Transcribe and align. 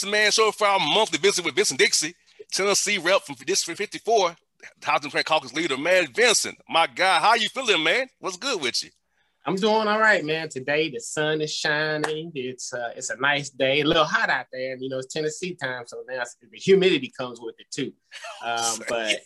folks, 0.00 0.10
back 0.10 0.10
on 0.10 0.10
the 0.10 0.10
Boston 0.10 0.10
Man 0.10 0.30
Show 0.30 0.50
for 0.52 0.66
our 0.66 0.78
monthly 0.78 1.18
visit 1.18 1.44
with 1.44 1.54
Vincent 1.54 1.78
Dixie, 1.78 2.14
Tennessee 2.52 2.98
rep 2.98 3.22
from 3.22 3.36
District 3.46 3.78
54, 3.78 4.36
Housing 4.82 5.10
Caucus 5.10 5.54
leader, 5.54 5.76
man. 5.76 6.08
Vincent, 6.14 6.58
my 6.68 6.86
God, 6.86 7.22
how 7.22 7.34
you 7.34 7.48
feeling, 7.48 7.82
man? 7.82 8.08
What's 8.18 8.36
good 8.36 8.60
with 8.60 8.82
you? 8.82 8.90
I'm 9.46 9.54
doing 9.54 9.86
all 9.86 10.00
right, 10.00 10.24
man. 10.24 10.48
Today 10.48 10.90
the 10.90 10.98
sun 10.98 11.40
is 11.40 11.54
shining. 11.54 12.32
It's 12.34 12.72
uh, 12.72 12.90
it's 12.96 13.10
a 13.10 13.16
nice 13.20 13.48
day. 13.50 13.80
A 13.80 13.84
little 13.84 14.04
hot 14.04 14.28
out 14.28 14.46
there, 14.52 14.72
and 14.72 14.82
you 14.82 14.88
know 14.88 14.98
it's 14.98 15.12
Tennessee 15.12 15.54
time, 15.54 15.84
so 15.86 16.02
now 16.08 16.24
the 16.42 16.58
humidity 16.58 17.12
comes 17.16 17.38
with 17.40 17.54
it 17.58 17.70
too. 17.70 17.92
Um, 18.44 18.80
but 18.88 19.20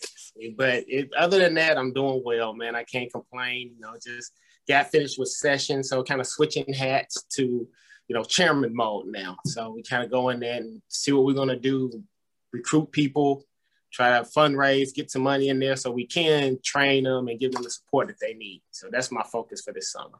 but 0.55 0.83
it, 0.87 1.09
other 1.17 1.39
than 1.39 1.55
that, 1.55 1.77
I'm 1.77 1.91
doing 1.91 2.21
well, 2.23 2.53
man. 2.53 2.75
I 2.75 2.83
can't 2.83 3.11
complain. 3.11 3.71
You 3.73 3.79
know, 3.81 3.93
just 3.95 4.33
got 4.67 4.91
finished 4.91 5.17
with 5.17 5.29
session, 5.29 5.83
so 5.83 6.03
kind 6.03 6.21
of 6.21 6.27
switching 6.27 6.71
hats 6.71 7.23
to 7.37 7.67
you 8.07 8.15
know 8.15 8.23
chairman 8.23 8.75
mode 8.75 9.07
now. 9.07 9.37
So 9.45 9.71
we 9.71 9.83
kind 9.83 10.03
of 10.03 10.11
go 10.11 10.29
in 10.29 10.39
there 10.39 10.57
and 10.57 10.81
see 10.87 11.11
what 11.11 11.25
we're 11.25 11.33
gonna 11.33 11.59
do, 11.59 12.03
recruit 12.51 12.91
people, 12.91 13.45
try 13.91 14.17
to 14.17 14.25
fundraise, 14.25 14.93
get 14.93 15.11
some 15.11 15.23
money 15.23 15.49
in 15.49 15.59
there 15.59 15.75
so 15.75 15.91
we 15.91 16.05
can 16.05 16.57
train 16.63 17.03
them 17.03 17.27
and 17.27 17.39
give 17.39 17.51
them 17.51 17.63
the 17.63 17.69
support 17.69 18.07
that 18.07 18.19
they 18.19 18.33
need. 18.33 18.61
So 18.71 18.87
that's 18.91 19.11
my 19.11 19.23
focus 19.23 19.61
for 19.61 19.73
this 19.73 19.91
summer. 19.91 20.17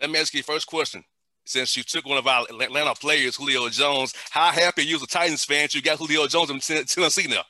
Let 0.00 0.10
me 0.10 0.18
ask 0.18 0.32
you 0.32 0.42
first 0.42 0.66
question. 0.66 1.04
Since 1.44 1.76
you 1.76 1.82
took 1.82 2.06
one 2.06 2.18
of 2.18 2.26
our 2.26 2.46
Atlanta 2.48 2.94
players, 2.94 3.36
Julio 3.36 3.68
Jones, 3.70 4.14
how 4.30 4.50
happy 4.50 4.82
are 4.82 4.84
you 4.84 4.96
as 4.96 5.02
a 5.02 5.06
Titans 5.06 5.44
fan 5.44 5.68
you 5.72 5.82
got 5.82 5.98
Julio 5.98 6.26
Jones 6.26 6.50
in 6.50 6.84
Tennessee 6.84 7.26
now? 7.26 7.42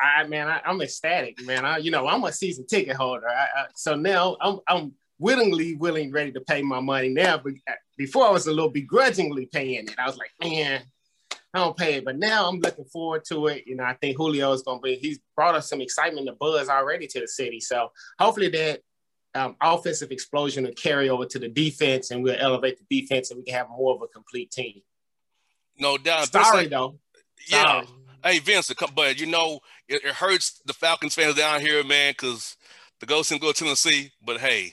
I 0.00 0.26
man, 0.26 0.48
I, 0.48 0.60
am 0.64 0.82
ecstatic, 0.82 1.42
man. 1.44 1.64
I, 1.64 1.78
you 1.78 1.90
know, 1.90 2.06
I'm 2.06 2.24
a 2.24 2.32
season 2.32 2.66
ticket 2.66 2.96
holder, 2.96 3.28
I, 3.28 3.44
I, 3.60 3.66
so 3.74 3.94
now 3.94 4.36
I'm 4.40 4.58
I'm 4.68 4.92
willingly 5.18 5.76
willing, 5.76 6.10
ready 6.12 6.32
to 6.32 6.40
pay 6.40 6.60
my 6.62 6.80
money 6.80 7.08
now. 7.08 7.38
But 7.38 7.54
uh, 7.68 7.72
before 7.96 8.26
I 8.26 8.30
was 8.30 8.46
a 8.46 8.52
little 8.52 8.70
begrudgingly 8.70 9.46
paying 9.46 9.86
it. 9.88 9.94
I 9.98 10.06
was 10.06 10.16
like, 10.16 10.30
man, 10.42 10.82
I 11.54 11.58
don't 11.58 11.76
pay 11.76 11.94
it. 11.94 12.04
But 12.04 12.18
now 12.18 12.48
I'm 12.48 12.58
looking 12.58 12.84
forward 12.84 13.24
to 13.26 13.46
it. 13.46 13.64
You 13.66 13.76
know, 13.76 13.84
I 13.84 13.94
think 13.94 14.16
Julio 14.16 14.52
is 14.52 14.62
going 14.62 14.78
to 14.78 14.82
be, 14.82 14.96
he's 14.96 15.20
brought 15.36 15.54
us 15.54 15.68
some 15.68 15.80
excitement 15.80 16.28
and 16.28 16.38
buzz 16.38 16.68
already 16.68 17.06
to 17.06 17.20
the 17.20 17.28
city. 17.28 17.60
So 17.60 17.92
hopefully 18.18 18.48
that 18.50 18.80
um, 19.34 19.56
offensive 19.60 20.10
explosion 20.10 20.64
will 20.64 20.72
carry 20.72 21.08
over 21.08 21.26
to 21.26 21.38
the 21.38 21.48
defense 21.48 22.10
and 22.10 22.22
we'll 22.22 22.36
elevate 22.38 22.78
the 22.78 23.00
defense 23.00 23.30
and 23.30 23.38
we 23.38 23.44
can 23.44 23.54
have 23.54 23.68
more 23.68 23.94
of 23.94 24.02
a 24.02 24.08
complete 24.08 24.50
team. 24.50 24.82
No 25.78 25.96
doubt. 25.96 26.32
Sorry, 26.32 26.68
though. 26.68 26.98
Yeah. 27.48 27.82
Hey, 28.22 28.38
Vince, 28.38 28.72
but 28.94 29.20
you 29.20 29.26
know, 29.26 29.60
it, 29.88 30.02
it, 30.04 30.14
hurts 30.14 30.60
the 30.64 30.72
Falcons 30.72 31.14
fans 31.14 31.34
down 31.34 31.60
here, 31.60 31.84
man, 31.84 32.12
because 32.12 32.56
the 33.00 33.06
Ghosts 33.06 33.30
can 33.30 33.38
go 33.38 33.52
to 33.52 33.64
Tennessee. 33.64 34.12
But 34.24 34.40
hey, 34.40 34.72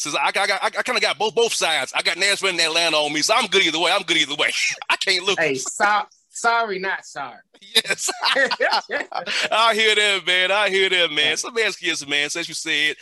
says 0.00 0.14
I, 0.14 0.28
I, 0.28 0.30
I, 0.34 0.66
I 0.66 0.82
kind 0.82 0.96
of 0.96 1.02
got 1.02 1.18
both 1.18 1.34
both 1.34 1.52
sides. 1.52 1.92
I 1.94 2.02
got 2.02 2.16
Nashville 2.16 2.50
and 2.50 2.60
Atlanta 2.60 2.96
on 2.96 3.12
me, 3.12 3.22
so 3.22 3.34
I'm 3.36 3.46
good 3.46 3.62
either 3.62 3.78
way. 3.78 3.92
I'm 3.92 4.02
good 4.02 4.16
either 4.16 4.34
way. 4.34 4.50
I 4.90 4.96
can't 4.96 5.24
look. 5.24 5.38
Hey, 5.38 5.54
so, 5.54 6.02
sorry, 6.30 6.78
not 6.78 7.04
sorry. 7.04 7.38
Yes, 7.74 8.10
I 8.22 9.74
hear 9.74 9.94
that, 9.94 10.22
man. 10.26 10.50
I 10.50 10.70
hear 10.70 10.88
that, 10.88 11.12
man. 11.12 11.36
So 11.36 11.48
let 11.48 11.54
me 11.54 11.62
ask 11.62 11.82
you 11.82 11.90
this, 11.90 12.06
man. 12.08 12.30
Since 12.30 12.48
you 12.48 12.54
said 12.54 12.96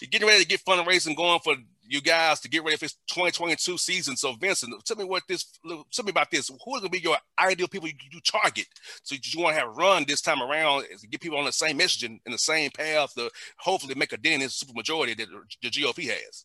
you're 0.00 0.08
getting 0.08 0.28
ready 0.28 0.42
to 0.42 0.48
get 0.48 0.64
fundraising 0.64 1.16
going 1.16 1.40
for 1.40 1.56
you 1.88 2.00
guys 2.00 2.40
to 2.40 2.48
get 2.48 2.64
ready 2.64 2.76
for 2.76 2.84
this 2.84 2.96
2022 3.08 3.78
season. 3.78 4.16
So, 4.16 4.34
Vincent, 4.34 4.72
tell 4.84 4.96
me 4.96 5.04
what 5.04 5.22
this. 5.28 5.58
Tell 5.92 6.04
me 6.04 6.10
about 6.10 6.30
this. 6.30 6.48
Who 6.48 6.54
is 6.74 6.80
going 6.80 6.82
to 6.82 6.90
be 6.90 7.00
your 7.00 7.16
ideal 7.38 7.68
people 7.68 7.88
you, 7.88 7.94
you 8.10 8.20
target? 8.20 8.66
So, 9.02 9.16
you 9.22 9.42
want 9.42 9.56
to 9.56 9.60
have 9.60 9.76
run 9.76 10.04
this 10.06 10.20
time 10.20 10.42
around 10.42 10.84
to 11.00 11.06
get 11.06 11.20
people 11.20 11.38
on 11.38 11.44
the 11.44 11.52
same 11.52 11.76
message 11.76 12.04
in 12.04 12.20
the 12.26 12.38
same 12.38 12.70
path 12.70 13.14
to 13.14 13.30
hopefully 13.58 13.94
make 13.94 14.12
a 14.12 14.16
dent 14.16 14.36
in 14.36 14.40
the 14.40 14.46
supermajority 14.46 15.16
that 15.16 15.28
the 15.62 15.70
GOP 15.70 16.08
has. 16.08 16.44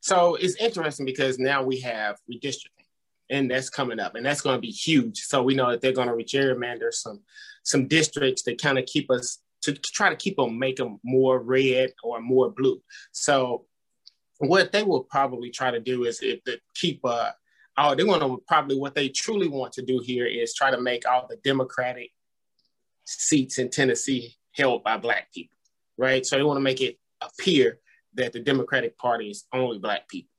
So 0.00 0.36
it's 0.36 0.56
interesting 0.56 1.06
because 1.06 1.38
now 1.38 1.62
we 1.62 1.80
have 1.80 2.18
redistricting, 2.30 2.86
and 3.28 3.50
that's 3.50 3.70
coming 3.70 4.00
up, 4.00 4.14
and 4.14 4.24
that's 4.24 4.40
going 4.40 4.56
to 4.56 4.60
be 4.60 4.70
huge. 4.70 5.20
So 5.20 5.42
we 5.42 5.54
know 5.54 5.70
that 5.70 5.80
they're 5.80 5.92
going 5.92 6.08
to 6.08 6.24
gerrymander 6.24 6.92
some 6.92 7.20
some 7.62 7.86
districts 7.86 8.42
that 8.42 8.60
kind 8.60 8.78
of 8.78 8.86
keep 8.86 9.10
us 9.10 9.38
to 9.62 9.74
try 9.74 10.08
to 10.08 10.16
keep 10.16 10.36
them, 10.36 10.58
make 10.58 10.76
them 10.76 10.98
more 11.04 11.38
red 11.38 11.92
or 12.02 12.20
more 12.20 12.50
blue. 12.50 12.80
So 13.12 13.66
what 14.40 14.72
they 14.72 14.82
will 14.82 15.04
probably 15.04 15.50
try 15.50 15.70
to 15.70 15.80
do 15.80 16.04
is 16.04 16.20
if 16.22 16.42
the 16.44 16.58
keep 16.74 17.00
uh 17.04 17.30
oh 17.78 17.94
they 17.94 18.04
want 18.04 18.22
to 18.22 18.42
probably 18.46 18.78
what 18.78 18.94
they 18.94 19.08
truly 19.08 19.48
want 19.48 19.72
to 19.72 19.82
do 19.82 20.00
here 20.04 20.26
is 20.26 20.54
try 20.54 20.70
to 20.70 20.80
make 20.80 21.08
all 21.08 21.26
the 21.28 21.36
democratic 21.44 22.10
seats 23.04 23.58
in 23.58 23.68
tennessee 23.68 24.34
held 24.52 24.82
by 24.82 24.96
black 24.96 25.32
people 25.32 25.56
right? 26.00 26.24
So 26.24 26.36
they 26.36 26.42
want 26.42 26.56
to 26.56 26.62
make 26.62 26.80
it 26.80 26.98
appear 27.20 27.78
that 28.14 28.32
the 28.32 28.40
democratic 28.40 28.96
party 28.98 29.30
is 29.30 29.44
only 29.52 29.78
black 29.78 30.08
people. 30.08 30.30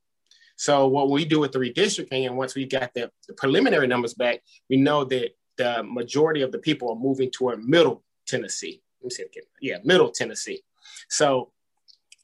So 0.56 0.88
what 0.88 1.08
we 1.08 1.24
do 1.24 1.40
with 1.40 1.52
the 1.52 1.60
redistricting 1.60 2.26
and 2.26 2.36
once 2.36 2.54
we 2.54 2.66
got 2.66 2.92
the, 2.94 3.10
the 3.28 3.34
preliminary 3.34 3.86
numbers 3.86 4.14
back 4.14 4.42
we 4.68 4.76
know 4.76 5.04
that 5.04 5.30
the 5.56 5.82
majority 5.84 6.42
of 6.42 6.52
the 6.52 6.58
people 6.58 6.90
are 6.90 6.96
moving 6.96 7.30
toward 7.30 7.64
middle 7.64 8.02
tennessee. 8.26 8.82
Let 9.00 9.04
me 9.04 9.10
see 9.10 9.22
again. 9.22 9.44
Yeah 9.60 9.78
middle 9.84 10.10
tennessee. 10.10 10.62
So 11.08 11.52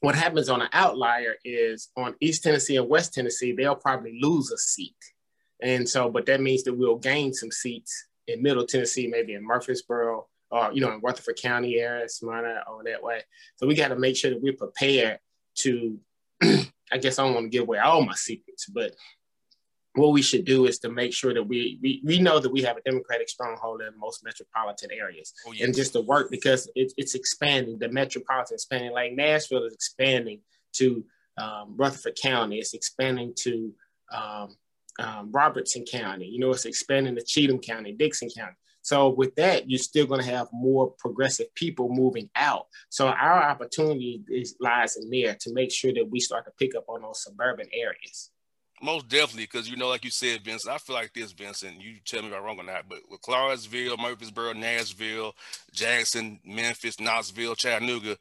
what 0.01 0.15
happens 0.15 0.49
on 0.49 0.61
an 0.61 0.69
outlier 0.73 1.35
is 1.43 1.89
on 1.97 2.15
East 2.21 2.43
Tennessee 2.43 2.77
and 2.77 2.87
West 2.87 3.13
Tennessee, 3.13 3.51
they'll 3.51 3.75
probably 3.75 4.17
lose 4.21 4.51
a 4.51 4.57
seat. 4.57 4.95
And 5.61 5.87
so, 5.87 6.09
but 6.09 6.25
that 6.27 6.41
means 6.41 6.63
that 6.63 6.73
we'll 6.73 6.97
gain 6.97 7.33
some 7.33 7.51
seats 7.51 8.07
in 8.27 8.41
Middle 8.41 8.65
Tennessee, 8.65 9.07
maybe 9.07 9.33
in 9.33 9.45
Murfreesboro 9.45 10.25
or, 10.51 10.71
you 10.73 10.81
know, 10.81 10.93
in 10.93 11.01
Rutherford 11.01 11.37
County 11.37 11.79
area, 11.79 12.07
Smyrna, 12.07 12.63
or 12.71 12.83
that 12.85 13.03
way. 13.03 13.21
So 13.57 13.67
we 13.67 13.75
got 13.75 13.89
to 13.89 13.97
make 13.97 14.15
sure 14.15 14.31
that 14.31 14.41
we're 14.41 14.53
prepared 14.53 15.19
to, 15.55 15.99
I 16.41 16.97
guess 16.99 17.19
I 17.19 17.25
don't 17.25 17.33
want 17.33 17.45
to 17.45 17.49
give 17.49 17.63
away 17.63 17.79
all 17.79 18.03
my 18.03 18.15
secrets, 18.15 18.67
but 18.67 18.95
what 19.95 20.11
we 20.11 20.21
should 20.21 20.45
do 20.45 20.65
is 20.65 20.79
to 20.79 20.89
make 20.89 21.13
sure 21.13 21.33
that 21.33 21.43
we 21.43 21.79
we, 21.81 22.01
we 22.03 22.19
know 22.19 22.39
that 22.39 22.51
we 22.51 22.61
have 22.61 22.77
a 22.77 22.81
democratic 22.81 23.29
stronghold 23.29 23.81
in 23.81 23.97
most 23.99 24.23
metropolitan 24.23 24.91
areas 24.91 25.33
oh, 25.47 25.51
yes. 25.51 25.65
and 25.65 25.75
just 25.75 25.93
to 25.93 26.01
work 26.01 26.29
because 26.29 26.69
it, 26.75 26.91
it's 26.97 27.15
expanding 27.15 27.77
the 27.79 27.89
metropolitan 27.89 28.55
expanding 28.55 28.91
like 28.91 29.13
nashville 29.13 29.65
is 29.65 29.73
expanding 29.73 30.39
to 30.73 31.03
um, 31.37 31.75
rutherford 31.75 32.17
county 32.21 32.59
it's 32.59 32.73
expanding 32.73 33.33
to 33.35 33.73
um, 34.13 34.55
um, 34.99 35.31
robertson 35.31 35.83
county 35.85 36.25
you 36.25 36.39
know 36.39 36.51
it's 36.51 36.65
expanding 36.65 37.15
to 37.15 37.23
cheatham 37.23 37.59
county 37.59 37.91
dickson 37.91 38.29
county 38.35 38.55
so 38.81 39.09
with 39.09 39.35
that, 39.35 39.69
you're 39.69 39.77
still 39.77 40.05
going 40.07 40.21
to 40.21 40.31
have 40.31 40.47
more 40.51 40.93
progressive 40.97 41.53
people 41.53 41.89
moving 41.93 42.29
out. 42.35 42.67
So 42.89 43.07
our 43.07 43.43
opportunity 43.43 44.23
is, 44.29 44.55
lies 44.59 44.97
in 44.97 45.09
there 45.09 45.35
to 45.41 45.53
make 45.53 45.71
sure 45.71 45.93
that 45.93 46.09
we 46.09 46.19
start 46.19 46.45
to 46.45 46.51
pick 46.57 46.75
up 46.75 46.85
on 46.87 47.01
those 47.01 47.21
suburban 47.23 47.67
areas. 47.73 48.31
Most 48.81 49.07
definitely, 49.09 49.43
because 49.51 49.69
you 49.69 49.75
know, 49.75 49.89
like 49.89 50.05
you 50.05 50.11
said, 50.11 50.43
Vincent, 50.43 50.73
I 50.73 50.77
feel 50.77 50.95
like 50.95 51.13
this, 51.13 51.31
Vincent. 51.31 51.81
You 51.81 51.95
tell 52.05 52.21
me 52.21 52.29
if 52.29 52.33
I'm 52.33 52.43
wrong 52.43 52.59
or 52.59 52.63
not, 52.63 52.87
but 52.87 52.99
with 53.09 53.21
Clarksville, 53.21 53.97
Murfreesboro, 53.97 54.53
Nashville, 54.53 55.35
Jackson, 55.73 56.39
Memphis, 56.45 56.99
Knoxville, 56.99 57.55
Chattanooga, 57.55 58.17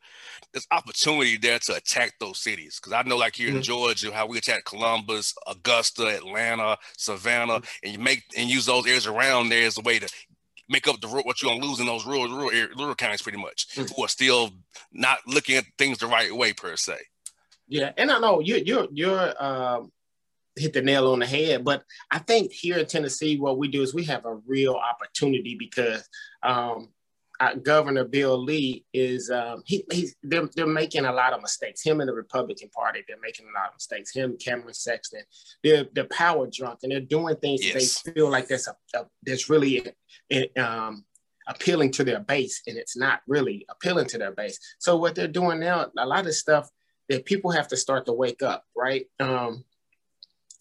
there's 0.53 0.67
opportunity 0.71 1.37
there 1.37 1.59
to 1.61 1.77
attack 1.77 2.15
those 2.19 2.41
cities. 2.41 2.81
Because 2.81 2.93
I 2.93 3.03
know, 3.09 3.17
like 3.17 3.37
here 3.37 3.49
mm-hmm. 3.49 3.59
in 3.59 3.63
Georgia, 3.63 4.13
how 4.13 4.27
we 4.27 4.39
attack 4.39 4.65
Columbus, 4.65 5.35
Augusta, 5.47 6.09
Atlanta, 6.09 6.77
Savannah, 6.97 7.61
mm-hmm. 7.61 7.85
and 7.85 7.93
you 7.93 7.99
make 7.99 8.25
and 8.37 8.51
use 8.51 8.67
those 8.67 8.87
areas 8.87 9.07
around 9.07 9.51
there 9.51 9.67
as 9.67 9.79
a 9.79 9.83
way 9.83 9.99
to 9.99 10.09
make 10.69 10.89
up 10.89 11.01
the 11.01 11.09
what 11.09 11.41
you're 11.41 11.53
gonna 11.53 11.65
lose 11.65 11.81
in 11.81 11.87
those 11.87 12.05
rural 12.07 12.29
rural, 12.29 12.51
rural 12.77 12.95
counties, 12.95 13.23
pretty 13.23 13.39
much, 13.39 13.69
mm-hmm. 13.75 13.93
who 13.95 14.05
are 14.05 14.09
still 14.09 14.51
not 14.93 15.19
looking 15.27 15.57
at 15.57 15.65
things 15.79 15.99
the 15.99 16.07
right 16.07 16.35
way 16.35 16.53
per 16.53 16.77
se. 16.77 16.97
Yeah, 17.69 17.93
and 17.97 18.11
I 18.11 18.19
know 18.19 18.41
you 18.41 18.57
you're 18.57 18.89
you're 18.91 19.43
um 19.43 19.93
hit 20.59 20.73
the 20.73 20.83
nail 20.83 21.11
on 21.13 21.21
the 21.21 21.27
head. 21.27 21.65
But 21.65 21.85
I 22.11 22.19
think 22.19 22.53
here 22.53 22.79
in 22.79 22.87
Tennessee, 22.87 23.39
what 23.39 23.59
we 23.59 23.69
do 23.69 23.83
is 23.83 23.95
we 23.95 24.05
have 24.05 24.25
a 24.25 24.37
real 24.47 24.75
opportunity 24.75 25.57
because 25.59 26.09
um, 26.43 26.91
Governor 27.63 28.05
Bill 28.05 28.43
Lee 28.43 28.85
is 28.93 29.31
um, 29.31 29.63
he, 29.65 29.85
he's 29.93 30.17
they're, 30.23 30.49
they're 30.57 30.67
making 30.67 31.05
a 31.05 31.13
lot 31.13 31.33
of 31.33 31.41
mistakes. 31.41 31.83
Him 31.83 32.01
and 32.01 32.09
the 32.09 32.15
Republican 32.15 32.69
Party, 32.71 33.05
they're 33.07 33.17
making 33.23 33.47
a 33.47 33.59
lot 33.59 33.69
of 33.69 33.75
mistakes. 33.75 34.13
Him, 34.13 34.37
Cameron 34.39 34.75
Sexton, 34.75 35.23
they're 35.63 35.87
they're 35.93 36.05
power 36.05 36.49
drunk 36.53 36.81
and 36.83 36.91
they're 36.91 37.01
doing 37.01 37.37
things 37.37 37.65
yes. 37.65 38.03
they 38.03 38.13
feel 38.13 38.29
like 38.29 38.49
that's 38.49 38.67
a, 38.67 38.75
a 38.95 39.07
that's 39.23 39.49
really 39.49 39.87
um, 40.59 41.05
appealing 41.47 41.93
to 41.93 42.05
their 42.05 42.21
base, 42.21 42.63
and 42.67 42.77
it's 42.77 42.97
not 42.97 43.21
really 43.29 43.65
appealing 43.71 44.07
to 44.07 44.19
their 44.19 44.33
base. 44.33 44.59
So 44.79 44.97
what 44.97 45.15
they're 45.15 45.29
doing 45.29 45.61
now, 45.61 45.87
a 45.97 46.07
lot 46.07 46.27
of 46.27 46.35
stuff 46.35 46.69
that 47.09 47.25
people 47.25 47.53
have 47.53 47.69
to 47.69 47.77
start 47.77 48.07
to 48.07 48.13
wake 48.13 48.43
up, 48.43 48.65
right? 48.77 49.07
Um, 49.21 49.65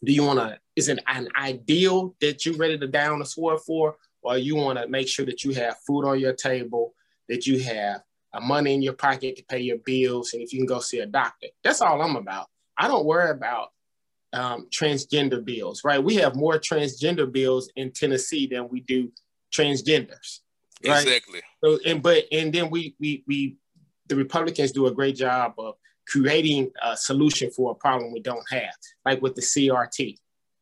do 0.04 0.12
you 0.12 0.24
want 0.24 0.40
to 0.40 0.58
is 0.76 0.90
it 0.90 1.00
an 1.08 1.28
ideal 1.36 2.16
that 2.22 2.46
you're 2.46 2.56
ready 2.56 2.78
to 2.78 2.88
down 2.88 3.20
the 3.20 3.26
sword 3.26 3.60
for? 3.66 3.96
Or 4.22 4.38
you 4.38 4.56
want 4.56 4.78
to 4.78 4.88
make 4.88 5.08
sure 5.08 5.26
that 5.26 5.44
you 5.44 5.54
have 5.54 5.78
food 5.86 6.06
on 6.06 6.20
your 6.20 6.34
table 6.34 6.94
that 7.30 7.48
you 7.48 7.60
have 7.64 8.02
a 8.34 8.42
money 8.42 8.74
in 8.74 8.82
your 8.82 8.94
pocket 8.94 9.38
to 9.38 9.44
pay 9.44 9.60
your 9.60 9.78
bills 9.78 10.34
and 10.34 10.42
if 10.42 10.54
you 10.54 10.60
can 10.60 10.66
go 10.66 10.80
see 10.80 11.00
a 11.00 11.06
doctor? 11.06 11.48
That's 11.64 11.82
all 11.82 12.02
i'm 12.02 12.16
about. 12.16 12.48
I 12.78 12.88
don't 12.88 13.06
worry 13.06 13.32
about 13.32 13.70
um, 14.34 14.68
transgender 14.70 15.44
bills 15.44 15.84
right? 15.84 16.04
We 16.04 16.16
have 16.16 16.36
more 16.36 16.60
transgender 16.60 17.32
bills 17.32 17.72
in 17.76 17.92
tennessee 17.92 18.48
than 18.48 18.70
we 18.70 18.82
do 18.82 19.12
transgenders 19.52 20.40
right? 20.86 21.04
exactly. 21.04 21.42
So 21.64 21.80
and 21.86 22.02
but 22.02 22.26
and 22.32 22.54
then 22.54 22.70
we 22.70 22.96
we 23.00 23.24
we 23.28 23.58
the 24.08 24.16
republicans 24.16 24.72
do 24.72 24.88
a 24.88 24.92
great 24.92 25.16
job 25.16 25.54
of 25.58 25.76
creating 26.08 26.72
a 26.84 26.96
solution 26.96 27.52
for 27.52 27.72
a 27.72 27.76
problem 27.76 28.12
we 28.12 28.22
don't 28.22 28.46
have, 28.50 28.74
like 29.06 29.22
with 29.22 29.36
the 29.36 29.42
CRT. 29.42 30.18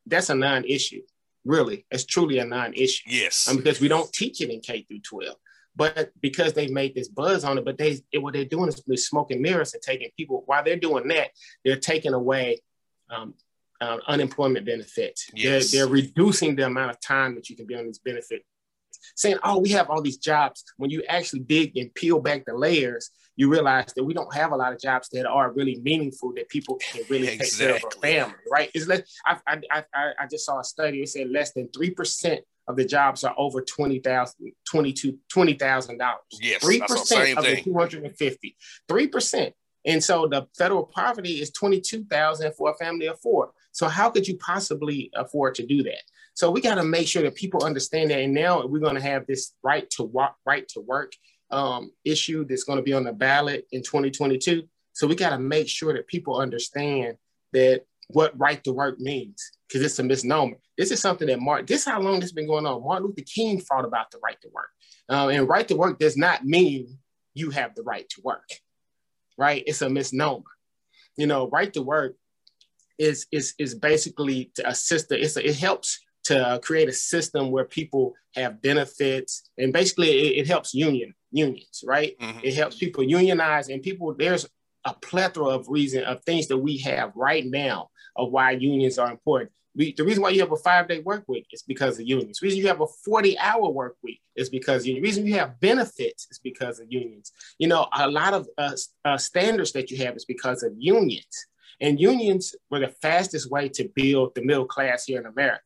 That's 0.06 0.30
a 0.30 0.36
non-issue. 0.36 1.02
Really, 1.46 1.86
it's 1.92 2.06
truly 2.06 2.40
a 2.40 2.46
non-issue. 2.46 3.04
Yes, 3.08 3.48
um, 3.48 3.58
because 3.58 3.80
we 3.80 3.88
don't 3.88 4.12
teach 4.12 4.42
it 4.42 4.50
in 4.50 4.62
K 4.62 4.84
through 4.84 5.02
12. 5.02 5.36
But 5.76 6.12
because 6.22 6.54
they've 6.54 6.72
made 6.72 6.96
this 6.96 7.10
buzz 7.10 7.44
on 7.44 7.58
it, 7.58 7.66
but 7.66 7.78
they 7.78 8.02
what 8.16 8.34
they're 8.34 8.46
doing 8.46 8.70
is 8.70 8.82
they're 8.88 8.98
smoking 8.98 9.42
mirrors 9.42 9.74
and 9.74 9.84
taking 9.84 10.10
people. 10.18 10.44
While 10.46 10.64
they're 10.64 10.78
doing 10.78 11.08
that, 11.10 11.32
they're 11.64 11.76
taking 11.76 12.14
away 12.14 12.62
um, 13.10 13.34
uh, 13.82 13.98
unemployment 14.08 14.66
benefits. 14.66 15.30
Yes. 15.34 15.72
They're, 15.72 15.86
they're 15.86 15.94
reducing 15.94 16.56
the 16.56 16.66
amount 16.66 16.92
of 16.92 17.02
time 17.02 17.36
that 17.36 17.50
you 17.50 17.56
can 17.56 17.66
be 17.66 17.76
on 17.76 17.86
these 17.86 18.00
benefits. 18.00 18.46
Saying, 19.16 19.38
"Oh, 19.44 19.60
we 19.60 19.70
have 19.70 19.90
all 19.90 20.02
these 20.02 20.18
jobs." 20.18 20.64
When 20.78 20.90
you 20.90 21.04
actually 21.08 21.42
dig 21.42 21.78
and 21.78 21.94
peel 21.94 22.20
back 22.20 22.46
the 22.46 22.56
layers, 22.56 23.12
you 23.36 23.50
realize 23.50 23.94
that 23.96 24.04
we 24.04 24.14
don't 24.14 24.34
have 24.34 24.52
a 24.52 24.56
lot 24.56 24.74
of 24.74 24.80
jobs 24.80 25.10
that 25.10 25.26
are 25.26 25.52
really 25.52 25.80
meaningful 25.84 26.34
that 26.36 26.50
people 26.50 26.76
can 26.76 27.02
really 27.10 27.28
exactly. 27.28 27.48
take 27.48 27.68
care 27.68 27.76
of 27.76 27.98
a 27.98 28.02
family. 28.02 28.36
Right? 28.52 28.72
Is 28.74 28.90
I, 28.90 29.38
I, 29.48 29.60
I, 29.72 29.84
I 30.20 30.28
just 30.30 30.46
saw 30.46 30.60
a 30.60 30.64
study. 30.64 31.02
It 31.02 31.10
said 31.10 31.30
less 31.30 31.52
than 31.54 31.70
three 31.70 31.92
percent 31.92 32.42
of 32.68 32.76
the 32.76 32.86
jobs 32.86 33.24
are 33.24 33.36
over 33.38 33.62
twenty 33.62 34.00
thousand, 34.00 34.52
twenty-two, 34.68 35.20
twenty 35.30 35.54
thousand 35.54 35.98
dollars. 36.00 36.22
Yes, 36.42 36.64
three 36.64 36.80
percent 36.80 37.38
of 37.38 37.44
the 37.44 37.62
two 37.62 37.74
hundred 37.74 38.06
and 38.06 38.18
fifty. 38.18 38.56
Three 38.88 39.08
percent, 39.08 39.54
and 39.86 40.04
so 40.04 40.28
the 40.28 40.48
federal 40.58 40.84
poverty 40.84 41.42
is 41.42 41.52
twenty-two 41.52 42.06
thousand 42.06 42.54
for 42.56 42.72
a 42.72 42.76
family 42.76 43.08
of 43.08 43.20
four. 43.20 43.52
So 43.72 43.88
how 43.88 44.10
could 44.10 44.28
you 44.28 44.38
possibly 44.38 45.12
afford 45.16 45.56
to 45.56 45.66
do 45.66 45.84
that? 45.84 46.02
So 46.34 46.50
we 46.50 46.60
got 46.60 46.76
to 46.76 46.84
make 46.84 47.08
sure 47.08 47.22
that 47.24 47.36
people 47.36 47.64
understand 47.64 48.10
that. 48.12 48.20
And 48.20 48.34
now 48.34 48.66
we're 48.66 48.80
going 48.80 48.96
to 48.96 49.02
have 49.02 49.28
this 49.28 49.54
right 49.64 49.90
to 49.92 50.04
work, 50.04 50.32
right 50.46 50.68
to 50.70 50.82
work 50.82 51.14
um, 51.52 51.92
issue 52.04 52.46
that's 52.46 52.64
going 52.64 52.78
to 52.78 52.84
be 52.84 52.94
on 52.94 53.04
the 53.04 53.14
ballot 53.14 53.68
in 53.72 53.82
2022. 53.82 54.64
So 54.94 55.08
we 55.08 55.16
got 55.16 55.32
to 55.32 55.40
make 55.40 55.68
sure 55.68 55.94
that 55.94 56.08
people 56.08 56.40
understand 56.40 57.18
that 57.54 57.84
what 58.10 58.38
right 58.40 58.64
to 58.64 58.72
work 58.72 59.00
means 59.00 59.52
because 59.68 59.84
it's 59.84 60.00
a 60.00 60.04
misnomer. 60.04 60.58
This 60.78 60.92
is 60.92 61.02
something 61.02 61.28
that 61.28 61.40
Mark. 61.40 61.68
this 61.68 61.82
is 61.82 61.88
how 61.88 62.00
long 62.00 62.16
this 62.16 62.26
has 62.26 62.32
been 62.34 62.48
going 62.48 62.66
on. 62.66 62.84
Martin 62.84 63.08
Luther 63.08 63.24
King 63.24 63.60
fought 63.60 63.86
about 63.86 64.12
the 64.12 64.20
right 64.24 64.40
to 64.42 64.50
work. 64.54 64.70
Uh, 65.10 65.30
and 65.30 65.48
right 65.48 65.68
to 65.68 65.76
work 65.76 66.00
does 66.00 66.18
not 66.18 66.46
mean 66.46 66.98
you 67.34 67.50
have 67.52 67.76
the 67.76 67.84
right 67.84 68.08
to 68.10 68.22
work, 68.24 68.50
right? 69.38 69.64
It's 69.66 69.82
a 69.82 69.90
misnomer. 69.90 70.44
You 71.18 71.28
know, 71.28 71.50
right 71.50 71.72
to 71.74 71.82
work 71.82 72.16
is 72.98 73.28
is 73.32 73.54
is 73.60 73.76
basically 73.76 74.52
to 74.56 74.68
assist. 74.68 75.10
The, 75.10 75.22
it's 75.22 75.38
a, 75.38 75.48
it 75.48 75.58
helps 75.58 76.00
to 76.26 76.60
create 76.64 76.90
a 76.90 76.94
system 76.94 77.52
where 77.52 77.66
people 77.66 78.14
have 78.36 78.62
benefits, 78.62 79.50
and 79.58 79.72
basically 79.72 80.10
it, 80.10 80.40
it 80.40 80.48
helps 80.48 80.74
union 80.74 81.14
unions, 81.36 81.84
right? 81.86 82.18
Mm-hmm. 82.20 82.40
It 82.44 82.54
helps 82.56 82.78
people 82.78 83.04
unionize, 83.04 83.70
and 83.70 83.82
people 83.82 84.14
there's 84.18 84.48
a 84.86 84.94
plethora 84.94 85.48
of 85.48 85.68
reason 85.68 86.04
of 86.04 86.24
things 86.24 86.48
that 86.48 86.58
we 86.58 86.78
have 86.78 87.12
right 87.16 87.46
now 87.46 87.90
of 88.16 88.32
why 88.32 88.52
unions 88.52 88.98
are 88.98 89.12
important. 89.12 89.52
We, 89.76 89.94
the 89.94 90.06
reason 90.06 90.24
why 90.24 90.30
you 90.30 90.40
have 90.40 90.54
a 90.54 90.58
five 90.58 90.88
day 90.88 91.00
work 91.00 91.26
week 91.28 91.48
is 91.52 91.62
because 91.62 92.00
of 92.00 92.08
unions. 92.08 92.40
The 92.40 92.46
reason 92.46 92.60
you 92.62 92.68
have 92.68 92.82
a 92.82 92.88
40 92.88 93.38
hour 93.40 93.70
work 93.70 93.98
week 94.04 94.22
is 94.36 94.50
because 94.50 94.84
the 94.84 95.02
reason 95.02 95.26
you 95.26 95.34
have 95.34 95.60
benefits 95.60 96.28
is 96.32 96.40
because 96.40 96.80
of 96.80 96.88
unions. 96.90 97.34
You 97.60 97.68
know, 97.68 97.88
a 97.92 98.08
lot 98.08 98.34
of 98.34 98.48
uh, 98.58 98.76
uh, 99.04 99.18
standards 99.18 99.74
that 99.74 99.92
you 99.92 99.98
have 100.06 100.16
is 100.16 100.24
because 100.24 100.64
of 100.64 100.72
unions. 100.78 101.48
And 101.82 102.00
unions 102.00 102.56
were 102.72 102.80
the 102.80 102.94
fastest 103.02 103.52
way 103.52 103.68
to 103.70 103.90
build 103.96 104.34
the 104.34 104.46
middle 104.46 104.66
class 104.66 105.06
here 105.06 105.20
in 105.20 105.26
America. 105.26 105.62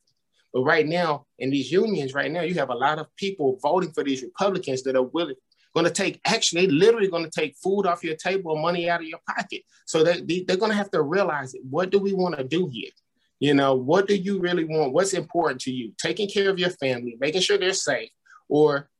But 0.52 0.62
right 0.62 0.86
now, 0.86 1.26
in 1.38 1.50
these 1.50 1.70
unions, 1.70 2.14
right 2.14 2.30
now, 2.30 2.40
you 2.40 2.54
have 2.54 2.70
a 2.70 2.74
lot 2.74 2.98
of 2.98 3.14
people 3.16 3.58
voting 3.62 3.92
for 3.92 4.02
these 4.02 4.22
Republicans 4.22 4.82
that 4.82 4.96
are 4.96 5.02
willing, 5.02 5.36
going 5.74 5.86
to 5.86 5.92
take 5.92 6.20
actually 6.24 6.66
they 6.66 6.72
literally 6.72 7.08
going 7.08 7.24
to 7.24 7.30
take 7.30 7.56
food 7.56 7.86
off 7.86 8.02
your 8.02 8.16
table 8.16 8.52
and 8.52 8.62
money 8.62 8.90
out 8.90 9.00
of 9.00 9.06
your 9.06 9.20
pocket. 9.26 9.62
So 9.86 10.02
they, 10.02 10.42
they're 10.42 10.56
going 10.56 10.72
to 10.72 10.76
have 10.76 10.90
to 10.92 11.02
realize 11.02 11.54
it. 11.54 11.62
what 11.68 11.90
do 11.90 11.98
we 11.98 12.12
want 12.12 12.36
to 12.36 12.44
do 12.44 12.68
here? 12.72 12.90
You 13.38 13.54
know, 13.54 13.74
what 13.74 14.06
do 14.06 14.14
you 14.14 14.38
really 14.38 14.64
want? 14.64 14.92
What's 14.92 15.14
important 15.14 15.60
to 15.62 15.72
you? 15.72 15.92
Taking 15.96 16.28
care 16.28 16.50
of 16.50 16.58
your 16.58 16.70
family, 16.70 17.16
making 17.18 17.40
sure 17.40 17.56
they're 17.56 17.72
safe, 17.72 18.10
or 18.48 18.90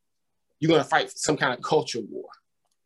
you're 0.59 0.71
going 0.71 0.83
to 0.83 0.89
fight 0.89 1.11
some 1.15 1.37
kind 1.37 1.53
of 1.53 1.63
culture 1.63 2.01
war. 2.11 2.29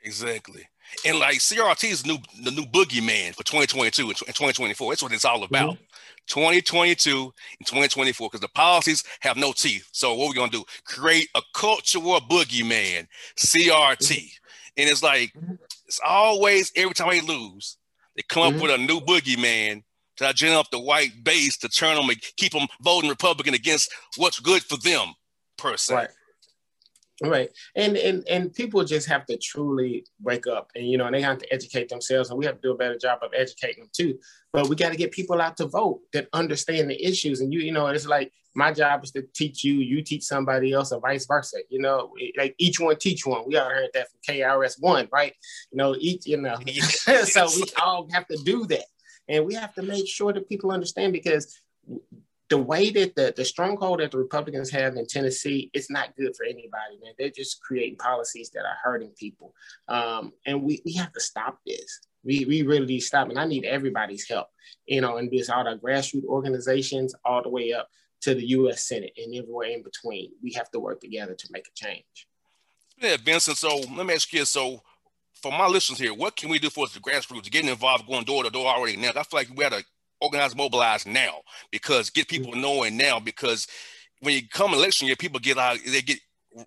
Exactly. 0.02 0.66
And 1.04 1.18
like 1.18 1.38
CRT 1.38 1.90
is 1.90 2.06
new, 2.06 2.18
the 2.42 2.50
new 2.50 2.64
boogeyman 2.64 3.34
for 3.34 3.42
2022 3.44 4.08
and 4.08 4.16
2024. 4.16 4.92
That's 4.92 5.02
what 5.02 5.12
it's 5.12 5.24
all 5.24 5.42
about. 5.42 5.74
Mm-hmm. 5.74 5.82
2022 6.26 7.32
and 7.58 7.66
2024 7.66 8.28
because 8.28 8.40
the 8.40 8.48
policies 8.48 9.04
have 9.20 9.36
no 9.36 9.52
teeth. 9.52 9.88
So 9.92 10.14
what 10.14 10.28
we're 10.28 10.34
gonna 10.34 10.50
do? 10.50 10.64
Create 10.84 11.28
a 11.34 11.42
culture 11.54 12.00
war 12.00 12.20
boogeyman, 12.20 13.06
CRT, 13.36 13.98
mm-hmm. 13.98 14.78
and 14.78 14.88
it's 14.88 15.02
like 15.02 15.32
mm-hmm. 15.34 15.54
it's 15.86 16.00
always 16.06 16.72
every 16.76 16.94
time 16.94 17.10
they 17.10 17.20
lose, 17.20 17.76
they 18.16 18.22
come 18.22 18.54
mm-hmm. 18.54 18.56
up 18.56 18.62
with 18.62 18.72
a 18.72 18.78
new 18.78 19.00
boogeyman 19.00 19.82
to 20.16 20.32
gin 20.32 20.54
up 20.54 20.70
the 20.70 20.78
white 20.78 21.12
base 21.22 21.56
to 21.58 21.68
turn 21.68 21.96
them 21.96 22.08
and 22.08 22.20
keep 22.36 22.52
them 22.52 22.68
voting 22.82 23.10
Republican 23.10 23.54
against 23.54 23.92
what's 24.16 24.40
good 24.40 24.62
for 24.62 24.76
them 24.78 25.12
per 25.58 25.76
se. 25.76 25.94
Right. 25.94 26.08
Right. 27.22 27.50
And 27.76 27.96
and 27.96 28.26
and 28.28 28.52
people 28.52 28.82
just 28.84 29.06
have 29.06 29.24
to 29.26 29.36
truly 29.36 30.04
wake 30.20 30.48
up 30.48 30.70
and 30.74 30.88
you 30.88 30.98
know, 30.98 31.06
and 31.06 31.14
they 31.14 31.22
have 31.22 31.38
to 31.38 31.52
educate 31.52 31.88
themselves 31.88 32.30
and 32.30 32.38
we 32.38 32.44
have 32.44 32.56
to 32.56 32.60
do 32.60 32.72
a 32.72 32.76
better 32.76 32.98
job 32.98 33.20
of 33.22 33.30
educating 33.34 33.84
them 33.84 33.90
too. 33.92 34.18
But 34.52 34.68
we 34.68 34.74
got 34.74 34.90
to 34.90 34.96
get 34.96 35.12
people 35.12 35.40
out 35.40 35.56
to 35.58 35.66
vote 35.66 36.00
that 36.12 36.28
understand 36.32 36.90
the 36.90 37.04
issues. 37.04 37.40
And 37.40 37.52
you, 37.52 37.60
you 37.60 37.70
know, 37.70 37.86
it's 37.86 38.06
like 38.06 38.32
my 38.54 38.72
job 38.72 39.04
is 39.04 39.12
to 39.12 39.22
teach 39.34 39.62
you, 39.62 39.74
you 39.74 40.02
teach 40.02 40.24
somebody 40.24 40.72
else, 40.72 40.92
or 40.92 41.00
vice 41.00 41.26
versa. 41.26 41.58
You 41.68 41.80
know, 41.80 42.12
like 42.36 42.54
each 42.58 42.80
one 42.80 42.96
teach 42.96 43.24
one. 43.26 43.44
We 43.46 43.56
all 43.56 43.68
heard 43.68 43.90
that 43.94 44.08
from 44.10 44.34
KRS 44.34 44.80
One, 44.80 45.08
right? 45.12 45.34
You 45.70 45.78
know, 45.78 45.94
each, 45.98 46.26
you 46.26 46.36
know, 46.36 46.56
so 47.24 47.46
we 47.54 47.62
all 47.80 48.08
have 48.12 48.26
to 48.28 48.36
do 48.44 48.66
that. 48.66 48.86
And 49.28 49.46
we 49.46 49.54
have 49.54 49.74
to 49.74 49.82
make 49.82 50.08
sure 50.08 50.32
that 50.32 50.48
people 50.48 50.70
understand 50.70 51.12
because 51.12 51.60
the 52.54 52.62
way 52.62 52.88
that 52.88 53.16
the, 53.16 53.34
the 53.36 53.44
stronghold 53.44 53.98
that 53.98 54.12
the 54.12 54.18
Republicans 54.18 54.70
have 54.70 54.94
in 54.94 55.06
Tennessee, 55.08 55.72
it's 55.74 55.90
not 55.90 56.14
good 56.16 56.36
for 56.36 56.44
anybody, 56.44 57.00
man. 57.02 57.12
They're 57.18 57.28
just 57.28 57.60
creating 57.60 57.96
policies 57.96 58.50
that 58.50 58.60
are 58.60 58.76
hurting 58.80 59.10
people. 59.18 59.52
Um, 59.88 60.32
and 60.46 60.62
we, 60.62 60.80
we 60.84 60.92
have 60.92 61.12
to 61.14 61.20
stop 61.20 61.58
this. 61.66 62.06
We, 62.22 62.44
we 62.44 62.62
really 62.62 62.86
need 62.86 63.00
to 63.00 63.06
stop. 63.06 63.28
And 63.28 63.40
I 63.40 63.44
need 63.44 63.64
everybody's 63.64 64.28
help, 64.28 64.46
you 64.86 65.00
know, 65.00 65.16
and 65.16 65.28
this 65.32 65.50
all 65.50 65.64
the 65.64 65.80
grassroots 65.84 66.26
organizations 66.26 67.12
all 67.24 67.42
the 67.42 67.48
way 67.48 67.72
up 67.72 67.88
to 68.20 68.36
the 68.36 68.46
US 68.50 68.86
Senate 68.86 69.14
and 69.16 69.34
everywhere 69.34 69.70
in 69.70 69.82
between. 69.82 70.30
We 70.40 70.52
have 70.52 70.70
to 70.70 70.78
work 70.78 71.00
together 71.00 71.34
to 71.34 71.48
make 71.50 71.66
a 71.66 71.74
change. 71.74 72.28
Yeah, 72.98 73.16
Vincent. 73.16 73.56
So 73.56 73.80
let 73.96 74.06
me 74.06 74.14
ask 74.14 74.32
you 74.32 74.44
so 74.44 74.80
for 75.42 75.50
my 75.50 75.66
listeners 75.66 75.98
here, 75.98 76.14
what 76.14 76.36
can 76.36 76.50
we 76.50 76.60
do 76.60 76.70
for 76.70 76.84
us 76.84 76.94
the 76.94 77.00
grassroots, 77.00 77.50
getting 77.50 77.70
involved, 77.70 78.06
going 78.06 78.24
door 78.24 78.44
to 78.44 78.50
door 78.50 78.68
already 78.68 78.96
now? 78.96 79.08
I 79.08 79.24
feel 79.24 79.40
like 79.40 79.50
we 79.56 79.64
had 79.64 79.72
a 79.72 79.82
organize, 80.24 80.56
mobilize 80.56 81.06
now 81.06 81.40
because 81.70 82.10
get 82.10 82.28
people 82.28 82.52
mm-hmm. 82.52 82.62
knowing 82.62 82.96
now 82.96 83.20
because 83.20 83.66
when 84.20 84.34
you 84.34 84.48
come 84.48 84.74
election 84.74 85.06
year, 85.06 85.16
people 85.16 85.38
get 85.38 85.58
out, 85.58 85.78
they 85.86 86.00
get 86.00 86.18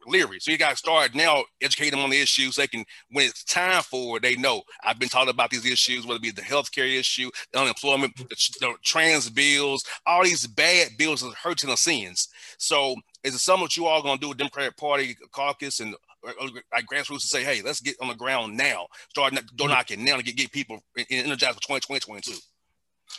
leery. 0.05 0.39
So 0.39 0.51
you 0.51 0.57
got 0.57 0.71
to 0.71 0.75
start 0.75 1.15
now, 1.15 1.43
educate 1.61 1.91
them 1.91 1.99
on 1.99 2.09
the 2.09 2.21
issues. 2.21 2.55
They 2.55 2.67
can, 2.67 2.85
when 3.11 3.27
it's 3.27 3.43
time 3.43 3.81
for 3.83 4.17
it, 4.17 4.23
they 4.23 4.35
know. 4.35 4.63
I've 4.83 4.99
been 4.99 5.09
talking 5.09 5.29
about 5.29 5.49
these 5.49 5.65
issues, 5.65 6.05
whether 6.05 6.17
it 6.17 6.23
be 6.23 6.31
the 6.31 6.41
healthcare 6.41 6.99
issue, 6.99 7.29
the 7.51 7.59
unemployment, 7.59 8.15
the, 8.17 8.25
the 8.59 8.73
trans 8.83 9.29
bills, 9.29 9.83
all 10.05 10.23
these 10.23 10.45
bad 10.45 10.89
bills 10.97 11.23
are 11.23 11.31
hurting 11.41 11.69
the 11.69 11.77
sins. 11.77 12.27
So 12.57 12.95
is 13.23 13.35
it 13.35 13.39
something 13.39 13.65
that 13.65 13.77
you 13.77 13.85
all 13.85 14.01
going 14.01 14.17
to 14.17 14.21
do 14.21 14.29
with 14.29 14.37
Democratic 14.37 14.77
Party 14.77 15.15
caucus 15.31 15.79
and 15.79 15.95
like 16.73 16.85
grassroots 16.85 17.21
to 17.21 17.27
say, 17.27 17.43
hey, 17.43 17.61
let's 17.63 17.79
get 17.79 17.95
on 18.01 18.09
the 18.09 18.15
ground 18.15 18.57
now, 18.57 18.87
start 19.09 19.33
door 19.33 19.67
mm-hmm. 19.67 19.69
knocking 19.69 20.03
now 20.03 20.17
to 20.17 20.23
get, 20.23 20.35
get 20.35 20.51
people 20.51 20.79
energized 21.09 21.55
for 21.55 21.61
2020, 21.61 21.99
2022? 21.99 22.37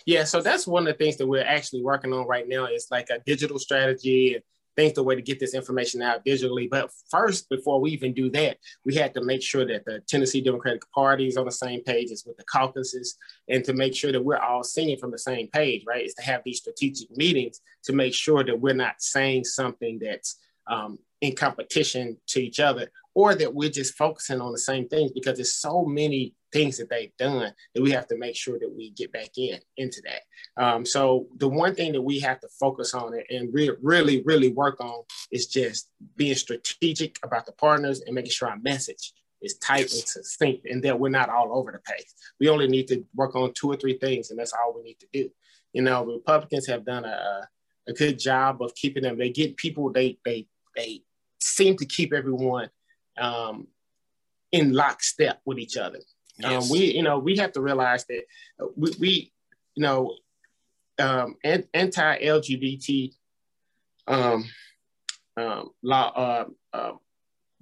Yeah, 0.06 0.24
so 0.24 0.40
that's 0.40 0.66
one 0.66 0.86
of 0.86 0.92
the 0.96 1.04
things 1.04 1.16
that 1.16 1.26
we're 1.26 1.44
actually 1.44 1.82
working 1.82 2.12
on 2.12 2.26
right 2.26 2.48
now. 2.48 2.66
Is 2.66 2.88
like 2.90 3.10
a 3.10 3.18
digital 3.20 3.58
strategy 3.58 4.34
and 4.34 4.42
think 4.76 4.94
the 4.94 5.02
way 5.02 5.16
to 5.16 5.22
get 5.22 5.40
this 5.40 5.54
information 5.54 6.00
out 6.02 6.24
digitally. 6.24 6.70
But 6.70 6.90
first, 7.10 7.48
before 7.48 7.80
we 7.80 7.90
even 7.90 8.12
do 8.12 8.30
that, 8.30 8.58
we 8.84 8.94
had 8.94 9.12
to 9.14 9.24
make 9.24 9.42
sure 9.42 9.66
that 9.66 9.84
the 9.84 10.00
Tennessee 10.06 10.40
Democratic 10.40 10.88
Party 10.92 11.26
is 11.26 11.36
on 11.36 11.46
the 11.46 11.52
same 11.52 11.82
page 11.82 12.12
as 12.12 12.24
with 12.24 12.36
the 12.36 12.44
caucuses, 12.44 13.16
and 13.48 13.64
to 13.64 13.72
make 13.72 13.94
sure 13.94 14.12
that 14.12 14.24
we're 14.24 14.36
all 14.38 14.62
singing 14.62 14.98
from 14.98 15.10
the 15.10 15.18
same 15.18 15.48
page. 15.48 15.84
Right? 15.86 16.04
Is 16.04 16.14
to 16.14 16.22
have 16.22 16.42
these 16.44 16.58
strategic 16.58 17.10
meetings 17.16 17.60
to 17.84 17.92
make 17.92 18.14
sure 18.14 18.44
that 18.44 18.60
we're 18.60 18.74
not 18.74 19.02
saying 19.02 19.44
something 19.44 19.98
that's 20.00 20.38
um, 20.68 20.98
in 21.20 21.34
competition 21.34 22.16
to 22.28 22.40
each 22.40 22.60
other, 22.60 22.90
or 23.18 23.34
that 23.34 23.52
we're 23.52 23.68
just 23.68 23.96
focusing 23.96 24.40
on 24.40 24.52
the 24.52 24.58
same 24.58 24.86
things 24.86 25.10
because 25.10 25.34
there's 25.34 25.54
so 25.54 25.84
many 25.84 26.32
things 26.52 26.78
that 26.78 26.88
they've 26.88 27.16
done 27.18 27.52
that 27.74 27.82
we 27.82 27.90
have 27.90 28.06
to 28.06 28.16
make 28.16 28.36
sure 28.36 28.60
that 28.60 28.72
we 28.72 28.90
get 28.90 29.10
back 29.10 29.30
in 29.36 29.58
into 29.76 30.00
that. 30.04 30.62
Um, 30.62 30.86
so 30.86 31.26
the 31.38 31.48
one 31.48 31.74
thing 31.74 31.90
that 31.94 32.00
we 32.00 32.20
have 32.20 32.38
to 32.38 32.48
focus 32.60 32.94
on 32.94 33.20
and 33.28 33.52
re- 33.52 33.74
really, 33.82 34.22
really 34.22 34.52
work 34.52 34.80
on 34.80 35.02
is 35.32 35.48
just 35.48 35.90
being 36.14 36.36
strategic 36.36 37.18
about 37.24 37.44
the 37.44 37.50
partners 37.50 38.02
and 38.02 38.14
making 38.14 38.30
sure 38.30 38.50
our 38.50 38.58
message 38.60 39.12
is 39.42 39.58
tight 39.58 39.90
and 39.90 39.90
succinct 39.90 40.64
and 40.66 40.80
that 40.84 41.00
we're 41.00 41.08
not 41.08 41.28
all 41.28 41.58
over 41.58 41.72
the 41.72 41.80
place. 41.80 42.14
We 42.38 42.48
only 42.48 42.68
need 42.68 42.86
to 42.86 43.04
work 43.16 43.34
on 43.34 43.52
two 43.52 43.68
or 43.68 43.76
three 43.76 43.98
things 43.98 44.30
and 44.30 44.38
that's 44.38 44.52
all 44.52 44.76
we 44.76 44.84
need 44.84 45.00
to 45.00 45.08
do. 45.12 45.28
You 45.72 45.82
know, 45.82 46.04
Republicans 46.04 46.68
have 46.68 46.84
done 46.84 47.04
a, 47.04 47.48
a 47.88 47.92
good 47.94 48.16
job 48.16 48.62
of 48.62 48.76
keeping 48.76 49.02
them. 49.02 49.18
They 49.18 49.30
get 49.30 49.56
people, 49.56 49.90
they, 49.90 50.18
they, 50.24 50.46
they 50.76 51.02
seem 51.40 51.76
to 51.78 51.84
keep 51.84 52.12
everyone 52.12 52.70
um, 53.18 53.66
in 54.52 54.72
lockstep 54.72 55.40
with 55.44 55.58
each 55.58 55.76
other. 55.76 55.98
Um, 56.42 56.52
yes. 56.52 56.64
Um, 56.64 56.70
we, 56.70 56.94
you 56.94 57.02
know, 57.02 57.18
we 57.18 57.36
have 57.36 57.52
to 57.52 57.60
realize 57.60 58.04
that 58.06 58.22
we, 58.76 58.92
we 58.98 59.32
you 59.74 59.82
know, 59.82 60.16
um, 60.98 61.36
anti-LGBT 61.44 63.14
um, 64.08 64.44
um, 65.36 65.70
law 65.82 66.08
uh, 66.16 66.44
uh, 66.72 66.92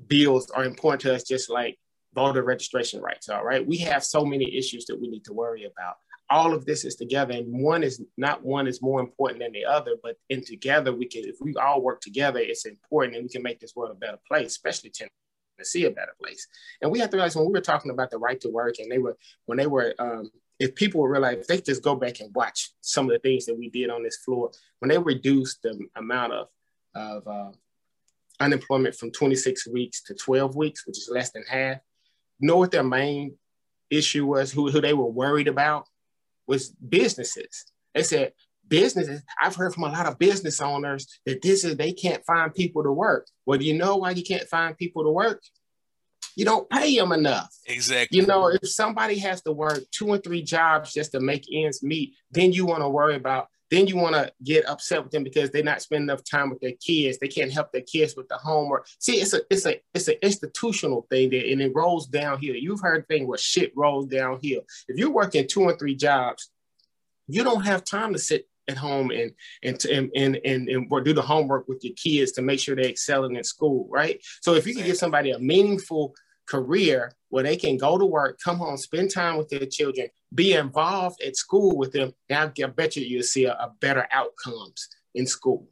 bills 0.07 0.51
are 0.51 0.65
important 0.65 1.03
to 1.03 1.15
us, 1.15 1.25
just 1.25 1.51
like 1.51 1.79
voter 2.15 2.43
registration 2.43 3.03
rights. 3.03 3.29
All 3.29 3.45
right, 3.45 3.67
we 3.67 3.77
have 3.79 4.03
so 4.03 4.25
many 4.25 4.57
issues 4.57 4.87
that 4.87 4.99
we 4.99 5.09
need 5.09 5.25
to 5.27 5.35
worry 5.35 5.65
about. 5.65 5.97
All 6.31 6.55
of 6.55 6.65
this 6.65 6.87
is 6.87 6.97
together, 6.97 7.35
and 7.35 7.63
one 7.63 7.83
is 7.83 8.03
not 8.17 8.43
one 8.43 8.67
is 8.67 8.81
more 8.81 9.01
important 9.01 9.41
than 9.41 9.53
the 9.53 9.67
other, 9.67 9.97
but 10.03 10.17
in 10.31 10.43
together 10.43 10.93
we 10.93 11.07
can. 11.07 11.25
If 11.25 11.37
we 11.41 11.55
all 11.57 11.83
work 11.83 12.01
together, 12.01 12.41
it's 12.41 12.65
important, 12.65 13.17
and 13.17 13.25
we 13.25 13.29
can 13.29 13.43
make 13.43 13.61
this 13.61 13.77
world 13.77 13.93
a 13.93 13.95
better 13.95 14.19
place, 14.27 14.47
especially 14.47 14.91
Tennessee 14.91 15.13
a 15.59 15.91
better 15.91 16.15
place. 16.21 16.47
And 16.81 16.91
we 16.91 16.99
have 16.99 17.11
to 17.11 17.17
realize 17.17 17.37
when 17.37 17.47
we 17.47 17.53
were 17.53 17.61
talking 17.61 17.91
about 17.91 18.11
the 18.11 18.19
right 18.19 18.41
to 18.41 18.49
work, 18.49 18.79
and 18.79 18.91
they 18.91 18.99
were 18.99 19.17
when 19.47 19.59
they 19.59 19.67
were 19.67 19.95
um, 19.99 20.31
if 20.59 20.75
people 20.75 21.03
would 21.03 21.11
realize 21.11 21.39
if 21.39 21.47
they 21.47 21.61
just 21.61 21.83
go 21.83 21.95
back 21.95 22.21
and 22.21 22.35
watch 22.35 22.71
some 22.81 23.07
of 23.07 23.13
the 23.13 23.19
things 23.19 23.47
that 23.47 23.59
we 23.59 23.69
did 23.69 23.91
on 23.91 24.03
this 24.03 24.17
floor, 24.19 24.51
when 24.79 24.89
they 24.89 24.99
reduced 24.99 25.63
the 25.63 25.79
amount 25.97 26.33
of 26.33 26.49
of 26.95 27.27
uh, 27.29 27.53
unemployment 28.41 28.95
from 28.95 29.11
26 29.11 29.69
weeks 29.69 30.03
to 30.03 30.15
12 30.15 30.57
weeks, 30.57 30.87
which 30.87 30.99
is 30.99 31.11
less 31.11 31.31
than 31.31 31.45
half. 31.49 31.79
Know 32.41 32.57
what 32.57 32.71
their 32.71 32.85
main 32.85 33.37
issue 33.91 34.27
was? 34.27 34.53
Who, 34.53 34.71
who 34.71 34.81
they 34.81 34.95
were 34.95 35.11
worried 35.11 35.49
about 35.49 35.87
was 36.47 36.71
businesses. 36.71 37.67
They 37.95 38.03
said 38.03 38.33
businesses. 38.69 39.23
I've 39.41 39.57
heard 39.57 39.75
from 39.75 39.85
a 39.85 39.89
lot 39.89 40.07
of 40.07 40.19
business 40.19 40.61
owners 40.61 41.07
that 41.27 41.43
this 41.43 41.65
is 41.65 41.77
they 41.77 41.93
can't 41.93 42.25
find 42.25 42.55
people 42.55 42.83
to 42.83 42.93
work. 42.93 43.27
Well, 43.45 43.59
do 43.59 43.65
you 43.65 43.75
know 43.75 43.97
why 43.97 44.11
you 44.11 44.23
can't 44.23 44.49
find 44.49 44.77
people 44.77 45.05
to 45.05 45.11
work? 45.11 45.43
You 46.37 46.45
don't 46.45 46.69
pay 46.69 46.97
them 46.97 47.13
enough. 47.13 47.55
Exactly. 47.67 48.19
You 48.19 48.27
know, 48.27 48.49
if 48.49 48.69
somebody 48.69 49.19
has 49.19 49.41
to 49.43 49.53
work 49.53 49.81
two 49.91 50.13
and 50.13 50.23
three 50.23 50.43
jobs 50.43 50.93
just 50.93 51.13
to 51.13 51.21
make 51.21 51.47
ends 51.51 51.83
meet, 51.83 52.15
then 52.31 52.53
you 52.53 52.67
want 52.67 52.83
to 52.83 52.89
worry 52.89 53.15
about 53.15 53.49
then 53.71 53.87
you 53.87 53.97
want 53.97 54.15
to 54.15 54.33
get 54.45 54.69
upset 54.69 55.03
with 55.03 55.11
them 55.13 55.25
because 55.25 55.51
they're 55.51 55.63
not 55.63 55.83
spending 55.83 56.09
enough 56.09 56.23
time 56.23 56.51
with 56.51 56.61
their 56.61 56.75
kids. 56.81 57.19
They 57.19 57.29
can't 57.29 57.53
help 57.53 57.73
their 57.73 57.83
kids 57.83 58.15
with 58.17 58.29
the 58.29 58.37
homework. 58.37 58.87
See, 58.99 59.17
it's 59.17 59.35
a 59.35 59.41
it's 59.51 59.67
a 59.67 59.81
it's 59.93 60.09
an 60.09 60.17
institutional 60.23 61.07
thing 61.11 61.31
that 61.31 61.51
and 61.51 61.61
it 61.61 61.73
rolls 61.75 62.07
downhill. 62.07 62.55
You've 62.55 62.81
heard 62.81 63.09
thing 63.09 63.27
where 63.27 63.39
shit 63.39 63.73
rolls 63.77 64.07
downhill. 64.07 64.63
If 64.89 64.99
you're 64.99 65.11
working 65.11 65.49
two 65.49 65.69
and 65.69 65.79
three 65.79 65.97
jobs, 65.97 66.51
you 67.27 67.43
don't 67.43 67.65
have 67.65 67.85
time 67.85 68.13
to 68.13 68.19
sit 68.19 68.49
at 68.69 68.77
home 68.77 69.11
and 69.11 69.33
and 69.63 69.85
and 69.87 70.11
and, 70.15 70.39
and, 70.45 70.69
and 70.69 71.05
do 71.05 71.13
the 71.13 71.23
homework 71.23 71.69
with 71.69 71.83
your 71.85 71.95
kids 71.95 72.33
to 72.33 72.43
make 72.43 72.61
sure 72.61 72.75
they're 72.75 72.87
excelling 72.87 73.37
in 73.37 73.45
school, 73.45 73.89
right? 73.91 74.21
So 74.41 74.55
if 74.55 74.67
you 74.67 74.75
can 74.75 74.85
give 74.85 74.97
somebody 74.97 75.31
a 75.31 75.39
meaningful 75.39 76.15
career 76.47 77.13
where 77.29 77.43
they 77.43 77.57
can 77.57 77.77
go 77.77 77.99
to 77.99 78.07
work, 78.07 78.39
come 78.43 78.59
home, 78.59 78.77
spend 78.77 79.13
time 79.13 79.37
with 79.37 79.49
their 79.49 79.67
children, 79.67 80.09
be 80.35 80.55
involved 80.55 81.21
at 81.23 81.37
school 81.37 81.77
with 81.77 81.93
them, 81.93 82.13
and 82.29 82.53
I, 82.59 82.67
bet 82.67 82.97
you 82.97 83.05
you'll 83.05 83.23
see 83.23 83.45
a, 83.45 83.53
a 83.53 83.73
better 83.81 84.07
outcomes 84.13 84.89
in 85.15 85.27
school. 85.27 85.69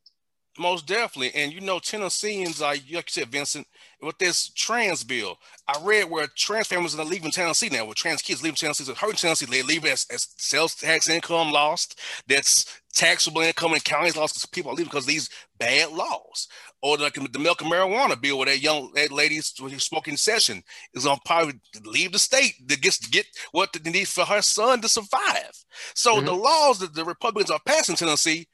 Most 0.57 0.87
definitely. 0.87 1.33
And 1.35 1.53
you 1.53 1.61
know, 1.61 1.81
Tennesseans, 1.81 2.61
like, 2.61 2.83
like 2.93 3.07
you 3.07 3.23
said, 3.23 3.29
Vincent, 3.29 3.67
with 4.01 4.19
this 4.19 4.51
trans 4.51 5.03
bill, 5.03 5.39
I 5.67 5.81
read 5.83 6.09
where 6.09 6.29
trans 6.37 6.69
families 6.69 6.97
are 6.97 7.05
leaving 7.05 7.33
Tennessee 7.33 7.69
now, 7.71 7.85
where 7.85 7.95
trans 7.95 8.23
kids 8.23 8.43
leaving 8.43 8.57
Tennessee, 8.57 8.85
so 8.85 8.95
hurting 8.95 9.17
Tennessee, 9.17 9.47
they 9.47 9.63
leave 9.63 9.85
as, 9.85 10.07
as 10.13 10.29
sales 10.37 10.77
tax 10.77 11.09
income 11.09 11.51
lost, 11.51 11.99
that's 12.29 12.81
taxable 12.95 13.43
income 13.43 13.75
in 13.75 13.81
counties 13.81 14.17
lost 14.17 14.35
because 14.35 14.47
people 14.47 14.71
are 14.71 14.75
leaving 14.75 14.91
because 14.91 15.07
these 15.07 15.29
bad 15.59 15.93
laws. 15.93 16.49
Or 16.83 16.99
like 16.99 17.15
the 17.15 17.39
milk 17.39 17.63
and 17.63 17.73
marijuana 17.73 18.21
bill 18.21 18.39
where 18.39 18.47
that 18.47 18.61
young 18.61 18.93
that 18.95 19.11
lady's 19.11 19.47
smoking 19.47 20.17
session 20.17 20.63
is 20.93 21.07
on 21.07 21.19
probably 21.25 21.55
leave 21.85 22.13
the 22.13 22.19
state 22.19 22.55
to 22.69 22.79
get, 22.79 22.93
to 22.95 23.11
get 23.11 23.27
what 23.53 23.73
they 23.73 23.91
need 23.91 24.09
for 24.09 24.25
her 24.25 24.43
son 24.43 24.81
to 24.83 24.89
survive. 24.89 25.53
So 25.95 26.17
mm-hmm. 26.17 26.27
the 26.27 26.35
laws 26.35 26.79
that 26.81 26.95
the 26.95 27.05
Republicans 27.05 27.51
are 27.51 27.61
passing 27.67 27.97
Tennessee 27.97 28.47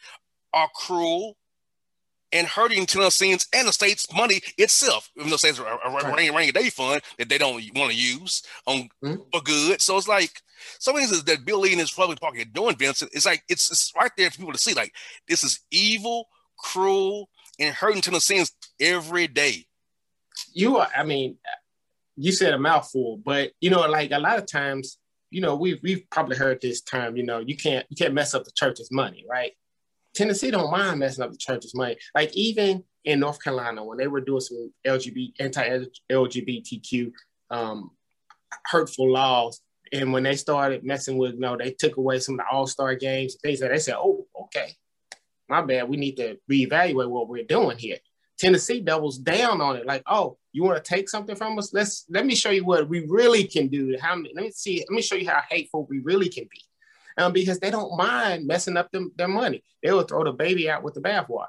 are 0.55 0.69
cruel 0.75 1.37
and 2.33 2.47
hurting 2.47 2.87
Tennesseans 2.87 3.47
and 3.55 3.69
the 3.69 3.73
state's 3.73 4.13
money 4.13 4.41
itself. 4.59 5.11
Even 5.17 5.31
though 5.31 5.65
are 5.65 6.01
a, 6.01 6.07
a 6.07 6.15
rainy, 6.15 6.31
rainy 6.31 6.53
day 6.53 6.71
fund 6.71 7.03
that 7.19 7.29
they 7.29 7.39
don't 7.39 7.63
want 7.75 7.93
to 7.93 7.97
use 7.97 8.43
on 8.67 8.89
mm-hmm. 9.03 9.17
for 9.33 9.41
good. 9.43 9.81
So 9.81 9.97
it's 9.97 10.09
like 10.09 10.41
some 10.79 10.95
things 10.95 11.23
that 11.23 11.45
Bill 11.45 11.61
Lee 11.61 11.73
and 11.73 11.81
his 11.81 11.93
Party 11.93 12.17
are 12.43 12.45
doing, 12.45 12.77
Vincent. 12.77 13.11
It's 13.15 13.27
like 13.27 13.43
it's, 13.49 13.71
it's 13.71 13.93
right 13.97 14.13
there 14.17 14.31
for 14.31 14.39
people 14.39 14.53
to 14.53 14.59
see. 14.59 14.75
Like 14.75 14.95
this 15.29 15.43
is 15.43 15.61
evil, 15.71 16.29
cruel, 16.59 17.29
and 17.59 17.75
hurting 17.75 18.03
Tennesseans 18.03 18.53
every 18.81 19.27
day. 19.27 19.67
You 20.53 20.79
are, 20.79 20.89
I 20.97 21.05
mean, 21.05 21.37
you 22.17 22.33
said 22.33 22.55
a 22.55 22.59
mouthful, 22.59 23.21
but 23.25 23.53
you 23.61 23.71
know, 23.71 23.81
like 23.89 24.13
a 24.13 24.19
lot 24.19 24.39
of 24.39 24.47
times, 24.47 24.99
you 25.31 25.41
know, 25.41 25.57
we've 25.57 25.79
we've 25.83 26.09
probably 26.11 26.37
heard 26.37 26.61
this 26.61 26.81
term, 26.81 27.17
you 27.17 27.25
know, 27.25 27.39
you 27.39 27.57
can't 27.57 27.87
you 27.89 27.97
can't 27.97 28.15
mess 28.15 28.35
up 28.35 28.45
the 28.45 28.53
church's 28.53 28.91
money, 28.91 29.25
right? 29.29 29.53
Tennessee 30.15 30.51
don't 30.51 30.71
mind 30.71 31.01
messing 31.01 31.25
up 31.25 31.31
the 31.31 31.37
church's 31.37 31.75
money. 31.75 31.97
Like 32.15 32.35
even 32.35 32.85
in 33.05 33.21
North 33.21 33.43
Carolina, 33.43 33.85
when 33.85 33.99
they 33.99 34.07
were 34.07 34.21
doing 34.21 34.41
some 34.41 34.73
LGBT 34.87 35.33
anti-LGBTQ 35.41 37.13
um, 37.51 37.91
hurtful 38.67 39.13
laws, 39.13 39.61
and 39.93 40.13
when 40.13 40.23
they 40.23 40.37
started 40.37 40.85
messing 40.85 41.19
with, 41.19 41.35
you 41.35 41.41
know, 41.41 41.57
they 41.57 41.73
took 41.73 41.97
away 41.97 42.21
some 42.21 42.35
of 42.35 42.39
the 42.39 42.57
All-Star 42.57 42.95
games, 42.95 43.37
things 43.43 43.61
that. 43.61 43.71
They 43.71 43.79
said, 43.79 43.97
"Oh, 43.97 44.27
okay, 44.43 44.75
my 45.49 45.63
bad. 45.63 45.89
We 45.89 45.97
need 45.97 46.17
to 46.17 46.39
reevaluate 46.51 47.11
what 47.11 47.29
we're 47.29 47.45
doing 47.45 47.77
here." 47.79 47.99
Tennessee 48.39 48.81
doubles 48.81 49.19
down 49.19 49.61
on 49.61 49.77
it, 49.77 49.87
like, 49.87 50.03
"Oh, 50.07 50.39
you 50.53 50.63
want 50.63 50.83
to 50.83 50.89
take 50.89 51.09
something 51.09 51.35
from 51.35 51.59
us? 51.59 51.75
Let's 51.75 52.07
let 52.09 52.25
me 52.25 52.35
show 52.35 52.51
you 52.51 52.65
what 52.65 52.89
we 52.89 53.05
really 53.09 53.45
can 53.45 53.69
do. 53.69 53.97
How 54.01 54.15
let 54.15 54.35
me 54.35 54.51
see. 54.53 54.79
Let 54.79 54.95
me 54.95 55.03
show 55.03 55.17
you 55.17 55.29
how 55.29 55.43
hateful 55.51 55.87
we 55.91 55.99
really 55.99 56.29
can 56.29 56.45
be." 56.45 56.63
Um, 57.21 57.33
because 57.33 57.59
they 57.59 57.71
don't 57.71 57.97
mind 57.97 58.47
messing 58.47 58.77
up 58.77 58.91
them, 58.91 59.13
their 59.17 59.29
money. 59.29 59.63
They 59.83 59.93
will 59.93 60.03
throw 60.03 60.25
the 60.25 60.33
baby 60.33 60.71
out 60.71 60.83
with 60.83 60.95
the 60.95 61.01
bathwater, 61.01 61.47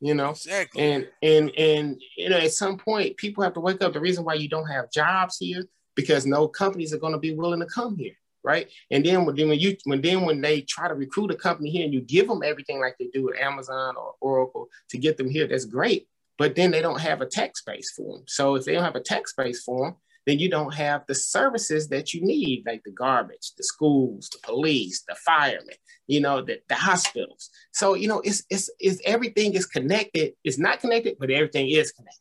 you 0.00 0.14
know. 0.14 0.30
Exactly. 0.30 0.82
And 0.82 1.08
and 1.22 1.50
and 1.56 2.02
you 2.16 2.28
know, 2.28 2.36
at 2.36 2.52
some 2.52 2.78
point, 2.78 3.16
people 3.16 3.42
have 3.42 3.54
to 3.54 3.60
wake 3.60 3.82
up. 3.82 3.92
The 3.92 4.00
reason 4.00 4.24
why 4.24 4.34
you 4.34 4.48
don't 4.48 4.68
have 4.68 4.92
jobs 4.92 5.38
here 5.38 5.64
because 5.96 6.26
no 6.26 6.46
companies 6.46 6.92
are 6.92 6.98
going 6.98 7.14
to 7.14 7.18
be 7.18 7.34
willing 7.34 7.58
to 7.58 7.66
come 7.66 7.96
here, 7.96 8.12
right? 8.44 8.68
And 8.90 9.04
then 9.04 9.24
when, 9.24 9.34
then 9.34 9.48
when 9.48 9.58
you 9.58 9.76
when 9.84 10.00
then 10.00 10.22
when 10.22 10.40
they 10.40 10.60
try 10.60 10.88
to 10.88 10.94
recruit 10.94 11.30
a 11.30 11.36
company 11.36 11.70
here 11.70 11.84
and 11.84 11.94
you 11.94 12.02
give 12.02 12.28
them 12.28 12.42
everything 12.44 12.78
like 12.78 12.96
they 12.98 13.08
do 13.12 13.32
at 13.32 13.40
Amazon 13.40 13.96
or 13.96 14.14
Oracle 14.20 14.68
to 14.90 14.98
get 14.98 15.16
them 15.16 15.30
here, 15.30 15.46
that's 15.46 15.64
great. 15.64 16.06
But 16.36 16.54
then 16.54 16.70
they 16.70 16.82
don't 16.82 17.00
have 17.00 17.20
a 17.20 17.26
tax 17.26 17.62
base 17.62 17.90
for 17.90 18.14
them. 18.14 18.24
So 18.28 18.54
if 18.54 18.64
they 18.64 18.74
don't 18.74 18.84
have 18.84 18.94
a 18.94 19.00
tax 19.00 19.32
base 19.32 19.62
for 19.64 19.86
them, 19.86 19.96
then 20.28 20.38
you 20.38 20.50
don't 20.50 20.74
have 20.74 21.06
the 21.06 21.14
services 21.14 21.88
that 21.88 22.12
you 22.12 22.20
need, 22.20 22.64
like 22.66 22.82
the 22.84 22.90
garbage, 22.90 23.52
the 23.56 23.62
schools, 23.62 24.28
the 24.28 24.38
police, 24.42 25.02
the 25.08 25.14
firemen, 25.14 25.76
you 26.06 26.20
know, 26.20 26.42
the, 26.42 26.60
the 26.68 26.74
hospitals. 26.74 27.48
So, 27.72 27.94
you 27.94 28.08
know, 28.08 28.20
it's, 28.20 28.42
it's, 28.50 28.68
it's 28.78 29.00
everything 29.06 29.54
is 29.54 29.64
connected. 29.64 30.34
It's 30.44 30.58
not 30.58 30.80
connected, 30.80 31.16
but 31.18 31.30
everything 31.30 31.70
is 31.70 31.92
connected. 31.92 32.20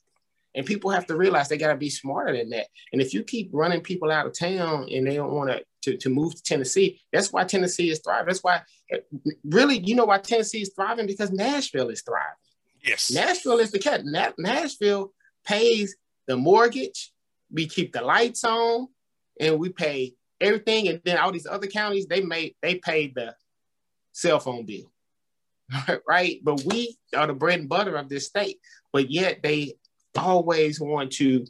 And 0.55 0.65
people 0.65 0.89
have 0.89 1.05
to 1.07 1.17
realize 1.17 1.49
they 1.49 1.57
got 1.57 1.73
to 1.73 1.75
be 1.75 1.89
smarter 1.89 2.35
than 2.35 2.49
that. 2.51 2.67
And 2.93 3.01
if 3.01 3.13
you 3.13 3.23
keep 3.23 3.49
running 3.51 3.81
people 3.81 4.09
out 4.09 4.25
of 4.25 4.39
town 4.39 4.87
and 4.89 5.05
they 5.05 5.15
don't 5.15 5.33
want 5.33 5.61
to, 5.81 5.97
to 5.97 6.09
move 6.09 6.33
to 6.33 6.41
Tennessee, 6.41 7.01
that's 7.11 7.33
why 7.33 7.43
Tennessee 7.43 7.89
is 7.89 7.99
thriving. 7.99 8.27
That's 8.27 8.43
why, 8.43 8.61
really, 9.43 9.79
you 9.85 9.95
know 9.95 10.05
why 10.05 10.19
Tennessee 10.19 10.61
is 10.61 10.71
thriving? 10.73 11.05
Because 11.05 11.31
Nashville 11.31 11.89
is 11.89 12.01
thriving. 12.01 12.23
Yes. 12.83 13.11
Nashville 13.11 13.59
is 13.59 13.71
the 13.71 13.79
cat. 13.79 14.03
Nashville 14.37 15.13
pays 15.45 15.95
the 16.25 16.37
mortgage, 16.37 17.11
we 17.51 17.67
keep 17.67 17.93
the 17.93 18.01
lights 18.01 18.43
on 18.43 18.87
and 19.39 19.59
we 19.59 19.69
pay 19.69 20.13
everything. 20.41 20.87
And 20.87 21.01
then 21.03 21.17
all 21.17 21.31
these 21.31 21.47
other 21.47 21.67
counties, 21.67 22.07
they 22.07 22.21
made 22.21 22.55
they 22.61 22.75
paid 22.75 23.15
the 23.15 23.35
cell 24.11 24.39
phone 24.39 24.65
bill. 24.65 24.91
right? 26.07 26.39
But 26.43 26.63
we 26.63 26.97
are 27.15 27.27
the 27.27 27.33
bread 27.33 27.59
and 27.59 27.69
butter 27.69 27.95
of 27.95 28.09
this 28.09 28.27
state. 28.27 28.59
But 28.93 29.11
yet 29.11 29.41
they 29.43 29.73
always 30.17 30.79
want 30.79 31.11
to 31.13 31.45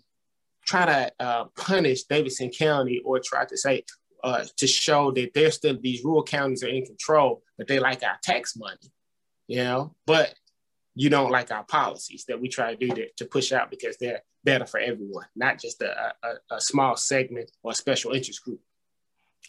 try 0.66 0.86
to 0.86 1.12
uh, 1.20 1.46
punish 1.58 2.04
Davidson 2.04 2.50
County 2.50 3.02
or 3.06 3.20
try 3.20 3.46
to 3.46 3.58
say 3.58 3.84
uh, 4.24 4.46
to 4.58 4.68
show 4.68 5.12
that 5.12 5.34
they're 5.34 5.52
still 5.52 5.78
these 5.80 6.04
rural 6.04 6.24
counties 6.24 6.64
are 6.64 6.68
in 6.68 6.86
control, 6.86 7.44
but 7.58 7.68
they 7.68 7.80
like 7.80 8.04
our 8.04 8.18
tax 8.24 8.56
money, 8.58 8.92
you 9.48 9.64
know. 9.64 9.96
But 10.06 10.34
you 10.96 11.10
don't 11.10 11.32
like 11.32 11.52
our 11.52 11.64
policies 11.64 12.26
that 12.28 12.42
we 12.42 12.50
try 12.50 12.76
to 12.76 12.78
do 12.78 12.94
to, 12.94 13.08
to 13.18 13.26
push 13.26 13.52
out 13.52 13.70
because 13.70 13.98
they're 13.98 14.24
better 14.48 14.66
for 14.66 14.80
everyone, 14.80 15.26
not 15.36 15.60
just 15.60 15.82
a, 15.82 16.14
a, 16.24 16.56
a 16.56 16.62
small 16.62 16.96
segment 16.96 17.52
or 17.64 17.74
a 17.74 17.76
special 17.76 18.14
interest 18.14 18.42
group. 18.46 18.62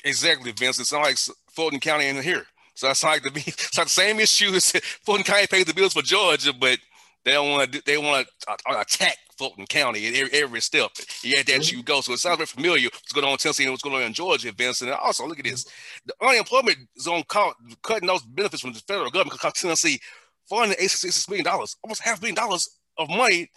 Exactly, 0.05 0.51
Vince. 0.51 0.81
It's 0.81 0.93
not 0.93 1.03
like 1.03 1.17
Fulton 1.53 1.79
County 1.79 2.07
in 2.07 2.21
here. 2.21 2.45
So 2.75 2.91
it's 2.91 3.05
like 3.05 3.23
the 3.23 3.31
it's 3.47 3.79
like 3.79 3.87
the 3.87 3.93
same 3.93 4.19
issue 4.19 4.49
as 4.49 4.73
Fulton 5.05 5.25
County 5.25 5.47
pays 5.47 5.67
the 5.67 5.73
bills 5.73 5.93
for 5.93 6.03
Georgia, 6.03 6.53
but 6.53 6.81
they 7.25 7.31
don't 7.33 7.51
want 7.51 7.73
to 7.73 7.83
they 7.87 7.97
want 7.97 8.27
to 8.27 8.81
attack 8.81 9.17
Fulton 9.39 9.67
County 9.67 10.09
at 10.09 10.15
every, 10.15 10.43
every 10.43 10.61
step. 10.61 10.91
Yeah, 11.23 11.43
that 11.43 11.47
mm-hmm. 11.47 11.77
you 11.77 11.83
go. 11.85 12.01
So 12.01 12.13
it 12.13 12.19
sounds 12.19 12.39
very 12.39 12.47
familiar. 12.47 12.87
What's 12.87 13.13
going 13.13 13.25
on 13.25 13.33
in 13.33 13.39
Tennessee 13.39 13.65
and 13.65 13.73
what's 13.73 13.85
going 13.85 13.95
on 13.95 14.03
in 14.03 14.13
Georgia, 14.13 14.51
Vincent. 14.51 14.91
And 14.91 14.99
also, 14.99 15.29
look 15.29 15.39
at 15.39 15.45
this: 15.45 15.65
the 16.07 16.15
unemployment 16.21 16.79
zone 16.99 17.23
caught 17.29 17.55
cutting 17.83 18.09
those 18.09 18.23
benefits 18.23 18.63
from 18.63 18.73
the 18.73 18.81
federal 18.81 19.11
government 19.11 19.41
because 19.41 19.53
Tennessee 19.53 20.01
four 20.49 20.61
hundred 20.61 20.79
eighty-six 20.81 21.29
million 21.29 21.45
dollars, 21.45 21.77
almost 21.85 22.03
half 22.03 22.19
a 22.19 22.21
billion 22.21 22.35
dollars 22.35 22.78
of 22.99 23.09
money 23.09 23.51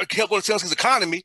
to 0.00 0.16
help 0.16 0.30
with 0.30 0.46
Tennessee's 0.46 0.72
economy 0.72 1.24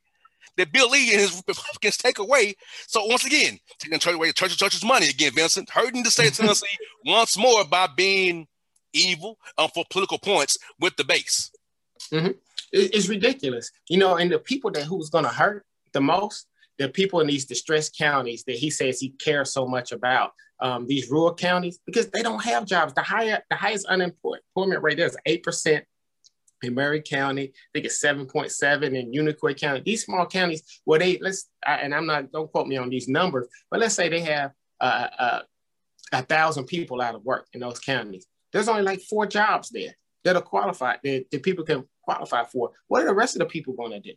that 0.58 0.72
Bill 0.72 0.90
Lee 0.90 1.12
and 1.12 1.22
his 1.22 1.42
Republicans 1.48 1.98
take 1.98 2.20
away. 2.20 2.56
So 2.88 3.06
once 3.06 3.26
again, 3.26 3.60
taking 3.80 4.14
away 4.14 4.28
the 4.28 4.34
church 4.34 4.58
church's 4.58 4.84
money 4.84 5.10
again, 5.10 5.32
Vincent, 5.34 5.70
hurting 5.70 6.04
the 6.04 6.12
state 6.12 6.32
of 6.32 6.38
Tennessee 6.38 6.68
once 7.06 7.38
more 7.38 7.64
by 7.64 7.88
being 7.88 8.48
evil 8.94 9.38
uh, 9.58 9.68
for 9.68 9.86
political 9.90 10.20
points 10.20 10.58
with 10.80 10.96
the 10.98 11.04
base. 11.04 11.52
Mm-hmm. 12.12 12.32
It's 12.72 13.10
ridiculous, 13.10 13.72
you 13.88 13.98
know. 13.98 14.18
And 14.18 14.32
the 14.32 14.40
people 14.40 14.70
that 14.72 14.84
who's 14.84 15.10
going 15.10 15.24
to 15.24 15.30
hurt 15.30 15.66
the 15.94 16.02
most, 16.02 16.48
the 16.78 16.90
people 16.90 17.20
in 17.20 17.28
these 17.28 17.46
distressed 17.46 17.98
counties 17.98 18.44
that 18.44 18.58
he 18.58 18.70
says 18.70 19.00
he 19.00 19.10
cares 19.10 19.52
so 19.52 19.66
much 19.66 19.92
about, 19.92 20.34
um, 20.60 20.86
these 20.86 21.10
rural 21.10 21.34
counties, 21.34 21.80
because 21.86 22.10
they 22.10 22.22
don't 22.22 22.44
have 22.44 22.66
jobs. 22.66 22.94
The 22.94 23.02
higher, 23.02 23.42
the 23.50 23.56
highest 23.56 23.88
unemployment 23.88 24.84
rate 24.84 24.98
there 24.98 25.08
is 25.08 25.18
eight 25.26 25.42
percent 25.42 25.86
in 26.64 26.76
Maury 26.76 27.02
County. 27.02 27.44
I 27.44 27.70
think 27.74 27.86
it's 27.86 28.04
7.7 28.04 28.84
in 28.94 29.12
Unicoi 29.12 29.60
County. 29.60 29.82
These 29.86 30.06
small 30.06 30.26
counties 30.26 30.82
where 30.86 31.00
they 31.00 31.18
let's 31.20 31.50
and 31.66 31.94
I'm 31.94 32.06
not 32.06 32.32
don't 32.32 32.52
quote 32.52 32.68
me 32.68 32.78
on 32.78 32.90
these 32.90 33.08
numbers, 33.08 33.48
but 33.70 33.80
let's 33.80 33.96
say 33.96 34.10
they 34.10 34.22
have 34.22 34.52
uh, 34.80 35.08
uh, 35.18 35.42
a 36.12 36.24
thousand 36.24 36.66
people 36.66 37.02
out 37.02 37.16
of 37.16 37.24
work 37.24 37.48
in 37.54 37.60
those 37.60 37.80
counties. 37.80 38.26
There's 38.52 38.68
only 38.68 38.84
like 38.84 39.02
four 39.02 39.26
jobs 39.26 39.70
there 39.70 39.96
that 40.24 40.36
are 40.36 40.42
qualified 40.42 41.00
that, 41.04 41.26
that 41.32 41.44
people 41.44 41.66
can 41.66 41.86
qualify 42.02 42.46
for. 42.46 42.72
What 42.88 43.04
are 43.04 43.08
the 43.08 43.14
rest 43.14 43.36
of 43.36 43.40
the 43.40 43.46
people 43.46 43.74
going 43.74 43.92
to 43.92 44.00
do? 44.00 44.14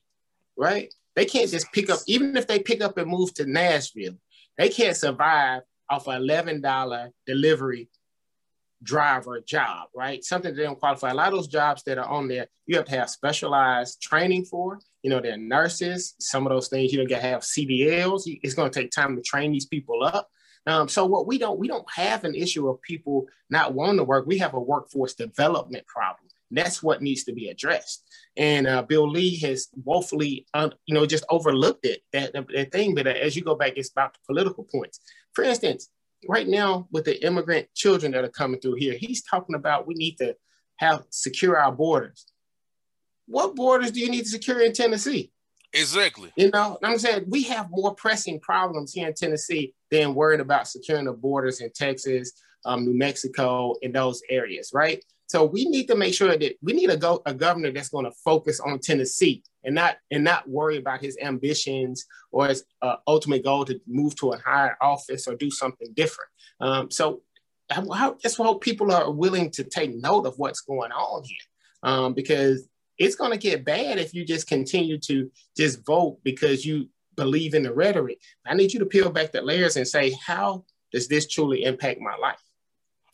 Right? 0.56 0.92
They 1.14 1.24
can't 1.24 1.50
just 1.50 1.70
pick 1.72 1.90
up, 1.90 2.00
even 2.06 2.36
if 2.36 2.46
they 2.46 2.58
pick 2.58 2.82
up 2.82 2.96
and 2.98 3.10
move 3.10 3.34
to 3.34 3.46
Nashville, 3.46 4.16
they 4.56 4.68
can't 4.68 4.96
survive 4.96 5.62
off 5.90 6.06
an 6.06 6.22
$11 6.22 7.10
delivery 7.26 7.88
driver 8.82 9.40
job, 9.40 9.88
right? 9.94 10.24
Something 10.24 10.54
that 10.54 10.62
don't 10.62 10.78
qualify. 10.78 11.10
A 11.10 11.14
lot 11.14 11.28
of 11.28 11.34
those 11.34 11.48
jobs 11.48 11.82
that 11.84 11.98
are 11.98 12.08
on 12.08 12.28
there, 12.28 12.46
you 12.66 12.76
have 12.76 12.86
to 12.86 12.96
have 12.96 13.10
specialized 13.10 14.00
training 14.02 14.44
for. 14.44 14.80
You 15.02 15.10
know, 15.10 15.20
they're 15.20 15.36
nurses. 15.36 16.14
Some 16.20 16.46
of 16.46 16.50
those 16.52 16.68
things 16.68 16.92
you 16.92 16.98
don't 16.98 17.08
get 17.08 17.20
to 17.20 17.26
have 17.26 17.42
CDLs. 17.42 18.22
It's 18.26 18.54
going 18.54 18.70
to 18.70 18.80
take 18.80 18.90
time 18.90 19.16
to 19.16 19.22
train 19.22 19.52
these 19.52 19.66
people 19.66 20.02
up. 20.02 20.28
Um, 20.66 20.88
so 20.88 21.04
what 21.06 21.26
we 21.26 21.38
don't 21.38 21.58
we 21.58 21.66
don't 21.66 21.90
have 21.90 22.22
an 22.22 22.36
issue 22.36 22.68
of 22.68 22.80
people 22.82 23.26
not 23.50 23.74
wanting 23.74 23.96
to 23.96 24.04
work. 24.04 24.26
We 24.26 24.38
have 24.38 24.54
a 24.54 24.60
workforce 24.60 25.14
development 25.14 25.86
problem. 25.86 26.28
That's 26.52 26.82
what 26.82 27.02
needs 27.02 27.24
to 27.24 27.32
be 27.32 27.48
addressed. 27.48 28.04
And 28.36 28.66
uh, 28.66 28.82
Bill 28.82 29.10
Lee 29.10 29.38
has 29.40 29.68
woefully, 29.84 30.46
you 30.86 30.94
know, 30.94 31.06
just 31.06 31.24
overlooked 31.30 31.86
it 31.86 32.02
that, 32.12 32.32
that 32.32 32.70
thing. 32.70 32.94
But 32.94 33.06
as 33.06 33.34
you 33.34 33.42
go 33.42 33.54
back, 33.54 33.72
it's 33.76 33.90
about 33.90 34.12
the 34.12 34.18
political 34.26 34.64
points. 34.64 35.00
For 35.32 35.44
instance, 35.44 35.88
right 36.28 36.48
now 36.48 36.88
with 36.90 37.04
the 37.04 37.24
immigrant 37.24 37.68
children 37.74 38.12
that 38.12 38.24
are 38.24 38.28
coming 38.28 38.60
through 38.60 38.74
here, 38.74 38.94
he's 38.98 39.22
talking 39.22 39.54
about 39.54 39.86
we 39.86 39.94
need 39.94 40.16
to 40.18 40.36
have 40.76 41.04
secure 41.10 41.58
our 41.58 41.72
borders. 41.72 42.26
What 43.26 43.54
borders 43.54 43.92
do 43.92 44.00
you 44.00 44.10
need 44.10 44.24
to 44.24 44.28
secure 44.28 44.60
in 44.60 44.72
Tennessee? 44.72 45.32
Exactly. 45.72 46.32
You 46.36 46.50
know, 46.50 46.78
I'm 46.82 46.98
saying 46.98 47.24
we 47.28 47.44
have 47.44 47.70
more 47.70 47.94
pressing 47.94 48.40
problems 48.40 48.92
here 48.92 49.08
in 49.08 49.14
Tennessee 49.14 49.74
than 49.90 50.14
worried 50.14 50.40
about 50.40 50.68
securing 50.68 51.06
the 51.06 51.12
borders 51.12 51.60
in 51.60 51.70
Texas, 51.70 52.32
um, 52.64 52.84
New 52.84 52.94
Mexico, 52.94 53.74
in 53.80 53.92
those 53.92 54.22
areas, 54.28 54.70
right? 54.74 55.02
So 55.26 55.44
we 55.44 55.64
need 55.64 55.86
to 55.86 55.94
make 55.94 56.12
sure 56.12 56.28
that 56.28 56.56
we 56.60 56.72
need 56.74 56.90
a, 56.90 56.96
go, 56.96 57.22
a 57.24 57.32
governor 57.32 57.72
that's 57.72 57.88
going 57.88 58.04
to 58.04 58.12
focus 58.22 58.60
on 58.60 58.80
Tennessee 58.80 59.42
and 59.64 59.74
not 59.74 59.96
and 60.10 60.24
not 60.24 60.48
worry 60.48 60.76
about 60.76 61.00
his 61.00 61.16
ambitions 61.20 62.04
or 62.30 62.48
his 62.48 62.64
uh, 62.80 62.96
ultimate 63.06 63.44
goal 63.44 63.64
to 63.64 63.80
move 63.86 64.14
to 64.16 64.32
a 64.32 64.38
higher 64.38 64.76
office 64.80 65.26
or 65.26 65.34
do 65.34 65.50
something 65.50 65.88
different. 65.94 66.30
Um, 66.60 66.90
so 66.90 67.22
I, 67.70 68.14
hope 68.36 68.60
people 68.60 68.92
are 68.92 69.10
willing 69.10 69.50
to 69.52 69.64
take 69.64 69.94
note 69.94 70.26
of 70.26 70.34
what's 70.36 70.60
going 70.60 70.92
on 70.92 71.24
here 71.24 71.38
um, 71.82 72.14
because 72.14 72.68
it's 72.98 73.16
going 73.16 73.30
to 73.30 73.38
get 73.38 73.64
bad 73.64 73.98
if 73.98 74.14
you 74.14 74.24
just 74.24 74.46
continue 74.46 74.98
to 75.00 75.30
just 75.56 75.84
vote 75.86 76.18
because 76.22 76.64
you 76.64 76.88
believe 77.16 77.54
in 77.54 77.62
the 77.62 77.72
rhetoric. 77.72 78.20
I 78.46 78.54
need 78.54 78.72
you 78.72 78.80
to 78.80 78.86
peel 78.86 79.10
back 79.10 79.32
the 79.32 79.42
layers 79.42 79.76
and 79.76 79.86
say, 79.86 80.14
how 80.24 80.64
does 80.92 81.08
this 81.08 81.26
truly 81.26 81.64
impact 81.64 82.00
my 82.00 82.16
life? 82.16 82.42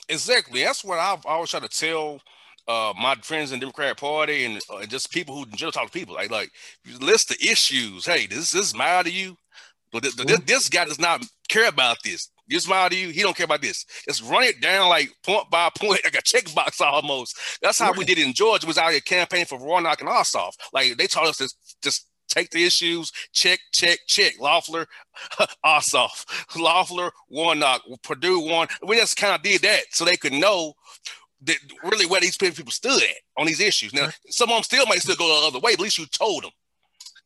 Exactly. 0.09 0.65
That's 0.65 0.85
what 0.85 0.99
I've 0.99 1.25
always 1.27 1.51
try 1.51 1.61
to 1.61 1.69
tell 1.69 2.21
uh, 2.69 2.93
my 3.01 3.15
friends 3.17 3.51
in 3.51 3.59
the 3.59 3.65
Democratic 3.65 3.97
Party 3.97 4.45
and 4.45 4.61
uh, 4.71 4.85
just 4.85 5.11
people 5.11 5.35
who 5.35 5.47
generally 5.47 5.73
talk 5.73 5.87
to 5.87 5.91
people. 5.91 6.15
Like, 6.15 6.31
like 6.31 6.51
list 7.01 7.31
the 7.31 7.37
issues. 7.37 8.05
Hey, 8.05 8.27
this, 8.27 8.51
this 8.53 8.77
matter 8.77 9.09
to 9.09 9.15
you, 9.15 9.37
but 9.91 10.03
this, 10.03 10.15
this, 10.15 10.41
this 10.41 10.69
guy 10.69 10.85
does 10.85 10.99
not 10.99 11.25
care 11.49 11.69
about 11.69 11.97
this. 12.05 12.31
This 12.47 12.69
matter 12.69 12.95
to 12.95 13.01
you, 13.01 13.09
he 13.09 13.23
don't 13.23 13.37
care 13.37 13.45
about 13.45 13.63
this. 13.63 13.85
Just 14.07 14.23
run 14.23 14.45
it 14.45 14.61
down 14.61 14.89
like 14.89 15.11
point 15.25 15.51
by 15.51 15.71
point, 15.79 16.01
like 16.05 16.15
a 16.15 16.23
checkbox 16.23 16.81
almost. 16.81 17.39
That's 17.63 17.79
how 17.79 17.91
right. 17.91 17.99
we 17.99 18.05
did 18.05 18.19
it 18.19 18.27
in 18.27 18.35
Georgia. 18.35 18.67
Was 18.67 18.79
out 18.79 18.91
here 18.91 19.01
campaigning 19.01 19.47
for 19.47 19.59
Warnock 19.59 20.01
and 20.01 20.11
Ossoff. 20.11 20.53
Like 20.73 20.97
they 20.97 21.07
taught 21.07 21.27
us 21.27 21.39
to 21.39 21.49
just 21.83 22.07
take 22.29 22.51
the 22.51 22.65
issues, 22.65 23.11
check, 23.33 23.59
check, 23.73 23.99
check. 24.07 24.35
Loeffler, 24.39 24.87
Ossoff, 25.65 26.27
Loeffler, 26.57 27.11
Warnock, 27.29 27.83
Perdue, 28.03 28.41
one. 28.41 28.69
We 28.87 28.97
just 28.97 29.17
kind 29.17 29.35
of 29.35 29.43
did 29.43 29.63
that 29.63 29.85
so 29.91 30.05
they 30.05 30.17
could 30.17 30.35
know 30.35 30.75
that 31.43 31.57
really 31.85 32.07
where 32.07 32.21
these 32.21 32.37
people 32.37 32.71
stood 32.71 33.03
at 33.03 33.17
on 33.37 33.47
these 33.47 33.61
issues. 33.61 33.95
Now, 33.95 34.09
some 34.29 34.51
of 34.51 34.57
them 34.57 34.63
still 34.63 34.87
might 34.87 35.01
still 35.01 35.17
go 35.17 35.27
the 35.27 35.47
other 35.47 35.59
way, 35.59 35.73
but 35.73 35.81
at 35.81 35.81
least 35.81 35.99
you 35.99 36.07
told 36.07 36.45
them. 36.45 36.51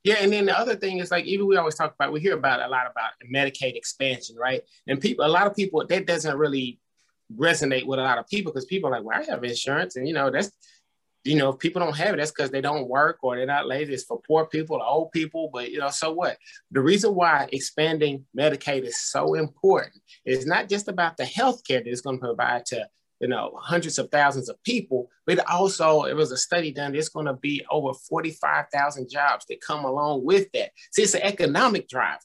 Yeah, 0.04 0.16
and 0.20 0.32
then 0.32 0.46
the 0.46 0.58
other 0.58 0.74
thing 0.74 0.98
is 0.98 1.10
like 1.10 1.24
even 1.26 1.46
we 1.46 1.56
always 1.56 1.76
talk 1.76 1.94
about 1.94 2.12
we 2.12 2.20
hear 2.20 2.36
about 2.36 2.60
a 2.60 2.68
lot 2.68 2.90
about 2.90 3.12
Medicaid 3.32 3.76
expansion, 3.76 4.36
right? 4.36 4.62
And 4.88 5.00
people, 5.00 5.24
a 5.24 5.28
lot 5.28 5.46
of 5.46 5.54
people 5.54 5.86
that 5.86 6.06
doesn't 6.06 6.36
really 6.36 6.80
resonate 7.36 7.86
with 7.86 8.00
a 8.00 8.02
lot 8.02 8.18
of 8.18 8.26
people 8.26 8.52
because 8.52 8.66
people 8.66 8.88
are 8.88 8.96
like, 8.96 9.04
well, 9.04 9.18
I 9.18 9.24
have 9.30 9.44
insurance, 9.44 9.96
and 9.96 10.08
you 10.08 10.14
know 10.14 10.30
that's 10.30 10.50
you 11.24 11.36
know, 11.36 11.50
if 11.50 11.58
people 11.58 11.80
don't 11.80 11.96
have 11.96 12.14
it, 12.14 12.16
that's 12.16 12.32
because 12.32 12.50
they 12.50 12.60
don't 12.60 12.88
work 12.88 13.18
or 13.22 13.36
they're 13.36 13.46
not 13.46 13.66
lazy. 13.66 13.94
It's 13.94 14.02
for 14.02 14.20
poor 14.20 14.46
people, 14.46 14.76
or 14.76 14.84
old 14.84 15.12
people. 15.12 15.50
But 15.52 15.70
you 15.70 15.78
know, 15.78 15.90
so 15.90 16.12
what? 16.12 16.36
The 16.70 16.80
reason 16.80 17.14
why 17.14 17.48
expanding 17.52 18.26
Medicaid 18.36 18.82
is 18.82 19.00
so 19.00 19.34
important 19.34 20.02
is 20.24 20.46
not 20.46 20.68
just 20.68 20.88
about 20.88 21.16
the 21.16 21.24
health 21.24 21.62
care 21.64 21.80
that 21.80 21.88
it's 21.88 22.00
going 22.00 22.18
to 22.18 22.26
provide 22.26 22.66
to 22.66 22.88
you 23.22 23.28
know 23.28 23.52
hundreds 23.58 23.98
of 23.98 24.10
thousands 24.10 24.50
of 24.50 24.62
people, 24.64 25.08
but 25.24 25.48
also 25.48 26.02
it 26.02 26.14
was 26.14 26.32
a 26.32 26.36
study 26.36 26.72
done. 26.72 26.94
It's 26.94 27.08
going 27.08 27.26
to 27.26 27.34
be 27.34 27.64
over 27.70 27.94
forty 27.94 28.32
five 28.32 28.66
thousand 28.70 29.08
jobs 29.08 29.46
that 29.48 29.62
come 29.62 29.84
along 29.84 30.24
with 30.24 30.50
that. 30.52 30.72
See, 30.90 31.02
it's 31.02 31.14
an 31.14 31.22
economic 31.22 31.88
drive. 31.88 32.18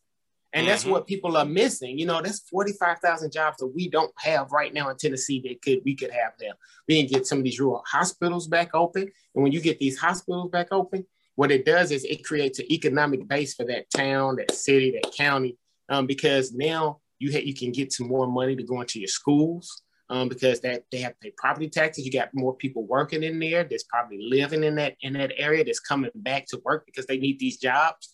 And 0.53 0.63
mm-hmm. 0.63 0.71
that's 0.71 0.85
what 0.85 1.07
people 1.07 1.37
are 1.37 1.45
missing. 1.45 1.99
You 1.99 2.05
know, 2.05 2.21
that's 2.21 2.39
45,000 2.49 3.31
jobs 3.31 3.57
that 3.57 3.67
we 3.67 3.89
don't 3.89 4.13
have 4.17 4.51
right 4.51 4.73
now 4.73 4.89
in 4.89 4.95
Tennessee 4.95 5.41
that 5.41 5.61
could 5.61 5.81
we 5.83 5.93
could 5.93 6.09
have 6.09 6.33
now. 6.41 6.53
We 6.87 6.99
can 6.99 7.11
get 7.11 7.27
some 7.27 7.39
of 7.39 7.43
these 7.43 7.59
rural 7.59 7.83
hospitals 7.85 8.47
back 8.47 8.73
open. 8.73 9.03
And 9.03 9.43
when 9.43 9.51
you 9.51 9.61
get 9.61 9.77
these 9.77 9.99
hospitals 9.99 10.49
back 10.49 10.69
open, 10.71 11.05
what 11.35 11.51
it 11.51 11.65
does 11.65 11.91
is 11.91 12.05
it 12.05 12.23
creates 12.23 12.59
an 12.59 12.71
economic 12.71 13.27
base 13.27 13.53
for 13.53 13.65
that 13.65 13.91
town, 13.91 14.37
that 14.37 14.51
city, 14.51 14.91
that 14.91 15.13
county, 15.15 15.57
um, 15.89 16.07
because 16.07 16.53
now 16.53 17.01
you 17.19 17.31
ha- 17.31 17.43
you 17.43 17.53
can 17.53 17.71
get 17.71 17.93
some 17.93 18.07
more 18.07 18.25
money 18.25 18.55
to 18.55 18.63
go 18.63 18.81
into 18.81 18.99
your 18.99 19.09
schools. 19.09 19.83
Um, 20.09 20.29
because 20.29 20.61
that 20.61 20.83
they 20.89 20.99
have 20.99 21.11
to 21.11 21.19
pay 21.21 21.33
property 21.35 21.67
taxes. 21.67 22.05
You 22.05 22.13
got 22.13 22.29
more 22.33 22.55
people 22.55 22.85
working 22.85 23.23
in 23.23 23.39
there. 23.39 23.65
That's 23.65 23.83
probably 23.83 24.19
living 24.21 24.63
in 24.63 24.75
that 24.75 24.95
in 25.01 25.13
that 25.13 25.33
area. 25.37 25.65
That's 25.65 25.81
coming 25.81 26.11
back 26.15 26.45
to 26.47 26.61
work 26.63 26.85
because 26.85 27.05
they 27.07 27.17
need 27.17 27.39
these 27.39 27.57
jobs 27.57 28.13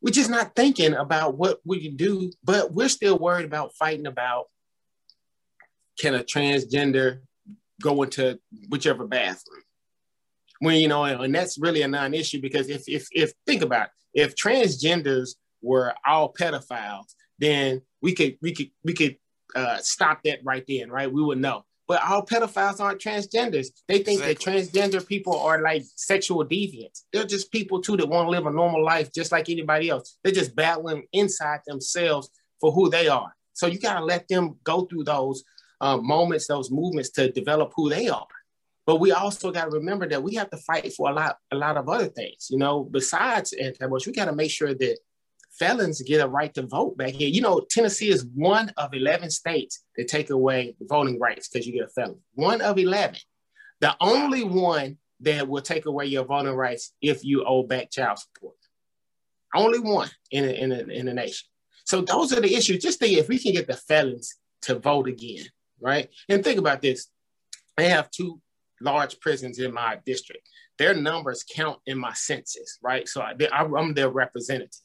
we're 0.00 0.12
just 0.12 0.30
not 0.30 0.54
thinking 0.54 0.94
about 0.94 1.36
what 1.36 1.60
we 1.64 1.82
can 1.82 1.96
do, 1.96 2.30
but 2.44 2.72
we're 2.72 2.88
still 2.88 3.18
worried 3.18 3.44
about 3.44 3.74
fighting 3.74 4.06
about 4.06 4.46
can 5.98 6.14
a 6.14 6.22
transgender 6.22 7.20
go 7.82 8.02
into 8.02 8.38
whichever 8.68 9.06
bathroom? 9.06 9.62
When 10.60 10.76
you 10.76 10.88
know, 10.88 11.04
and 11.04 11.34
that's 11.34 11.58
really 11.58 11.82
a 11.82 11.88
non-issue 11.88 12.40
because 12.40 12.68
if 12.68 12.82
if 12.88 13.06
if 13.12 13.32
think 13.46 13.62
about 13.62 13.88
it, 14.14 14.22
if 14.22 14.36
transgenders 14.36 15.30
were 15.62 15.94
all 16.06 16.32
pedophiles, 16.32 17.14
then 17.38 17.82
we 18.02 18.14
could 18.14 18.38
we 18.42 18.52
could 18.52 18.70
we 18.84 18.92
could 18.92 19.16
uh, 19.54 19.78
stop 19.78 20.22
that 20.24 20.40
right 20.44 20.64
then, 20.68 20.90
right? 20.90 21.12
We 21.12 21.22
would 21.22 21.38
know 21.38 21.64
but 21.88 22.04
all 22.04 22.24
pedophiles 22.24 22.80
aren't 22.80 23.00
transgenders. 23.00 23.68
They 23.88 24.02
think 24.02 24.20
exactly. 24.20 24.60
that 24.60 24.70
transgender 24.70 25.04
people 25.04 25.40
are 25.40 25.62
like 25.62 25.84
sexual 25.96 26.44
deviants. 26.44 27.04
They're 27.12 27.24
just 27.24 27.50
people 27.50 27.80
too 27.80 27.96
that 27.96 28.06
want 28.06 28.26
to 28.26 28.30
live 28.30 28.46
a 28.46 28.50
normal 28.50 28.84
life 28.84 29.10
just 29.12 29.32
like 29.32 29.48
anybody 29.48 29.88
else. 29.88 30.18
They're 30.22 30.34
just 30.34 30.54
battling 30.54 31.04
inside 31.14 31.60
themselves 31.66 32.28
for 32.60 32.72
who 32.72 32.90
they 32.90 33.08
are. 33.08 33.32
So 33.54 33.66
you 33.66 33.80
got 33.80 33.98
to 33.98 34.04
let 34.04 34.28
them 34.28 34.56
go 34.64 34.82
through 34.82 35.04
those 35.04 35.42
uh, 35.80 35.96
moments, 35.96 36.46
those 36.46 36.70
movements 36.70 37.08
to 37.12 37.32
develop 37.32 37.72
who 37.74 37.88
they 37.88 38.08
are. 38.08 38.26
But 38.86 39.00
we 39.00 39.12
also 39.12 39.50
got 39.50 39.64
to 39.64 39.70
remember 39.70 40.06
that 40.08 40.22
we 40.22 40.34
have 40.34 40.50
to 40.50 40.56
fight 40.58 40.92
for 40.92 41.10
a 41.10 41.14
lot, 41.14 41.38
a 41.50 41.56
lot 41.56 41.78
of 41.78 41.88
other 41.88 42.06
things. 42.06 42.48
You 42.50 42.58
know, 42.58 42.84
besides 42.84 43.54
anti-abortion, 43.54 44.10
we 44.10 44.14
got 44.14 44.26
to 44.26 44.34
make 44.34 44.50
sure 44.50 44.74
that 44.74 44.98
felons 45.58 46.02
get 46.02 46.20
a 46.20 46.28
right 46.28 46.52
to 46.54 46.62
vote 46.62 46.96
back 46.96 47.10
here. 47.14 47.28
You 47.28 47.40
know, 47.40 47.60
Tennessee 47.60 48.10
is 48.10 48.26
one 48.34 48.72
of 48.76 48.94
11 48.94 49.30
states 49.30 49.84
that 49.96 50.08
take 50.08 50.30
away 50.30 50.76
voting 50.80 51.18
rights 51.18 51.48
because 51.48 51.66
you 51.66 51.72
get 51.72 51.84
a 51.84 51.88
felon. 51.88 52.20
One 52.34 52.60
of 52.60 52.78
11. 52.78 53.18
The 53.80 53.96
only 54.00 54.44
one 54.44 54.98
that 55.20 55.48
will 55.48 55.62
take 55.62 55.86
away 55.86 56.06
your 56.06 56.24
voting 56.24 56.54
rights 56.54 56.92
if 57.02 57.24
you 57.24 57.44
owe 57.44 57.62
back 57.62 57.90
child 57.90 58.18
support. 58.18 58.54
Only 59.54 59.78
one 59.78 60.10
in 60.30 60.44
a, 60.44 60.48
in, 60.48 60.72
a, 60.72 60.78
in 60.78 61.06
the 61.06 61.14
nation. 61.14 61.48
So 61.84 62.02
those 62.02 62.32
are 62.32 62.40
the 62.40 62.54
issues. 62.54 62.82
Just 62.82 62.98
think 62.98 63.16
if 63.16 63.28
we 63.28 63.38
can 63.38 63.52
get 63.52 63.66
the 63.66 63.76
felons 63.76 64.36
to 64.62 64.78
vote 64.78 65.08
again, 65.08 65.46
right? 65.80 66.08
And 66.28 66.44
think 66.44 66.58
about 66.58 66.82
this. 66.82 67.08
I 67.78 67.82
have 67.84 68.10
two 68.10 68.40
large 68.80 69.18
prisons 69.20 69.58
in 69.58 69.72
my 69.72 69.98
district. 70.04 70.48
Their 70.78 70.94
numbers 70.94 71.44
count 71.44 71.78
in 71.86 71.98
my 71.98 72.12
census, 72.12 72.78
right? 72.82 73.08
So 73.08 73.22
I, 73.22 73.34
I'm 73.52 73.94
their 73.94 74.10
representative 74.10 74.80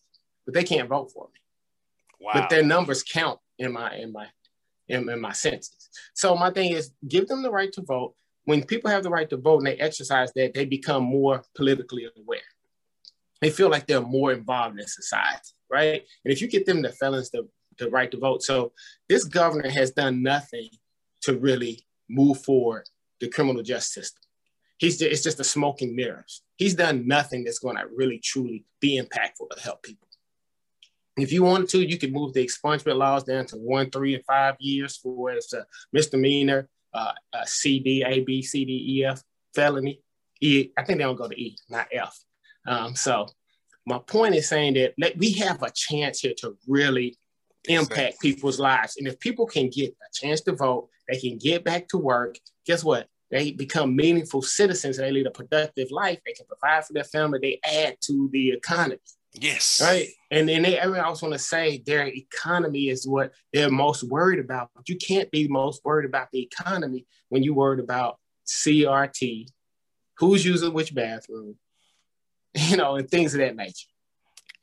but 0.45 0.53
they 0.53 0.63
can't 0.63 0.89
vote 0.89 1.11
for 1.11 1.27
me. 1.33 1.39
Wow. 2.19 2.31
But 2.33 2.49
their 2.49 2.63
numbers 2.63 3.03
count 3.03 3.39
in 3.59 3.73
my 3.73 3.95
in 3.95 4.11
my 4.11 4.27
in, 4.87 5.09
in 5.09 5.21
my 5.21 5.31
census. 5.31 5.89
So 6.13 6.35
my 6.35 6.51
thing 6.51 6.71
is 6.71 6.91
give 7.07 7.27
them 7.27 7.41
the 7.43 7.51
right 7.51 7.71
to 7.73 7.81
vote. 7.81 8.15
when 8.45 8.63
people 8.63 8.89
have 8.89 9.03
the 9.03 9.09
right 9.09 9.29
to 9.29 9.37
vote 9.37 9.59
and 9.59 9.67
they 9.67 9.77
exercise 9.77 10.31
that, 10.33 10.53
they 10.53 10.65
become 10.65 11.03
more 11.03 11.43
politically 11.55 12.07
aware. 12.17 12.39
They 13.41 13.49
feel 13.49 13.69
like 13.69 13.87
they're 13.87 14.01
more 14.01 14.31
involved 14.31 14.79
in 14.79 14.87
society, 14.87 15.49
right? 15.69 16.03
And 16.23 16.33
if 16.33 16.41
you 16.41 16.47
get 16.47 16.65
them, 16.65 16.81
the 16.81 16.89
felons, 16.89 17.29
the, 17.29 17.47
the 17.77 17.89
right 17.89 18.11
to 18.11 18.17
vote. 18.17 18.43
So 18.43 18.71
this 19.09 19.23
governor 19.25 19.69
has 19.69 19.91
done 19.91 20.23
nothing 20.23 20.69
to 21.21 21.37
really 21.37 21.85
move 22.09 22.43
forward 22.43 22.89
the 23.19 23.29
criminal 23.29 23.63
justice 23.63 23.93
system. 23.93 24.21
He's 24.77 24.97
just, 24.97 25.11
it's 25.11 25.23
just 25.23 25.39
a 25.39 25.43
smoking 25.43 25.95
mirrors. 25.95 26.41
He's 26.57 26.75
done 26.75 27.07
nothing 27.07 27.43
that's 27.43 27.59
going 27.59 27.77
to 27.77 27.85
really 27.95 28.19
truly 28.19 28.65
be 28.81 28.99
impactful 28.99 29.49
to 29.55 29.61
help 29.61 29.83
people. 29.83 30.07
If 31.17 31.31
you 31.31 31.43
wanted 31.43 31.69
to, 31.69 31.87
you 31.87 31.97
could 31.97 32.11
move 32.11 32.33
the 32.33 32.45
expungement 32.45 32.97
laws 32.97 33.23
down 33.23 33.45
to 33.47 33.57
one, 33.57 33.89
three, 33.91 34.15
and 34.15 34.25
five 34.25 34.55
years 34.59 34.97
for 34.97 35.31
it's 35.31 35.53
a 35.53 35.65
misdemeanor, 35.91 36.67
uh, 36.93 37.13
a 37.33 37.45
CD, 37.45 38.03
A, 38.05 38.21
B, 38.21 38.41
C, 38.41 38.65
D, 38.65 38.99
E, 38.99 39.05
F 39.05 39.21
felony. 39.53 40.01
E, 40.41 40.71
I 40.77 40.83
think 40.83 40.97
they 40.97 41.03
don't 41.03 41.15
go 41.15 41.27
to 41.27 41.39
E, 41.39 41.55
not 41.69 41.87
F. 41.91 42.17
Um, 42.67 42.95
so 42.95 43.27
my 43.85 43.99
point 43.99 44.35
is 44.35 44.49
saying 44.49 44.73
that 44.73 44.93
let, 44.97 45.17
we 45.17 45.31
have 45.33 45.61
a 45.61 45.71
chance 45.71 46.19
here 46.19 46.33
to 46.39 46.57
really 46.67 47.17
impact 47.65 48.19
people's 48.19 48.59
lives. 48.59 48.97
And 48.97 49.07
if 49.07 49.19
people 49.19 49.45
can 49.45 49.69
get 49.69 49.91
a 49.91 50.13
chance 50.13 50.41
to 50.41 50.53
vote, 50.53 50.89
they 51.07 51.19
can 51.19 51.37
get 51.37 51.63
back 51.63 51.87
to 51.89 51.97
work. 51.97 52.37
Guess 52.65 52.83
what? 52.83 53.07
They 53.31 53.51
become 53.51 53.95
meaningful 53.95 54.41
citizens. 54.41 54.97
They 54.97 55.11
lead 55.11 55.27
a 55.27 55.31
productive 55.31 55.91
life. 55.91 56.19
They 56.25 56.33
can 56.33 56.45
provide 56.45 56.85
for 56.85 56.93
their 56.93 57.03
family. 57.03 57.39
They 57.41 57.59
add 57.63 57.97
to 58.01 58.29
the 58.31 58.51
economy. 58.51 58.99
Yes. 59.33 59.81
Right. 59.81 60.09
And 60.29 60.47
then 60.47 60.61
they 60.61 60.79
I 60.79 61.01
also 61.01 61.27
want 61.27 61.39
to 61.39 61.43
say 61.43 61.81
their 61.85 62.07
economy 62.07 62.89
is 62.89 63.07
what 63.07 63.31
they're 63.51 63.69
most 63.69 64.03
worried 64.03 64.39
about. 64.39 64.69
But 64.75 64.89
you 64.89 64.95
can't 64.95 65.31
be 65.31 65.47
most 65.47 65.83
worried 65.83 66.05
about 66.05 66.29
the 66.31 66.41
economy 66.41 67.05
when 67.29 67.43
you're 67.43 67.55
worried 67.55 67.79
about 67.79 68.19
CRT, 68.45 69.47
who's 70.17 70.45
using 70.45 70.73
which 70.73 70.93
bathroom, 70.93 71.55
you 72.53 72.77
know, 72.77 72.95
and 72.95 73.09
things 73.09 73.33
of 73.33 73.39
that 73.39 73.55
nature. 73.55 73.87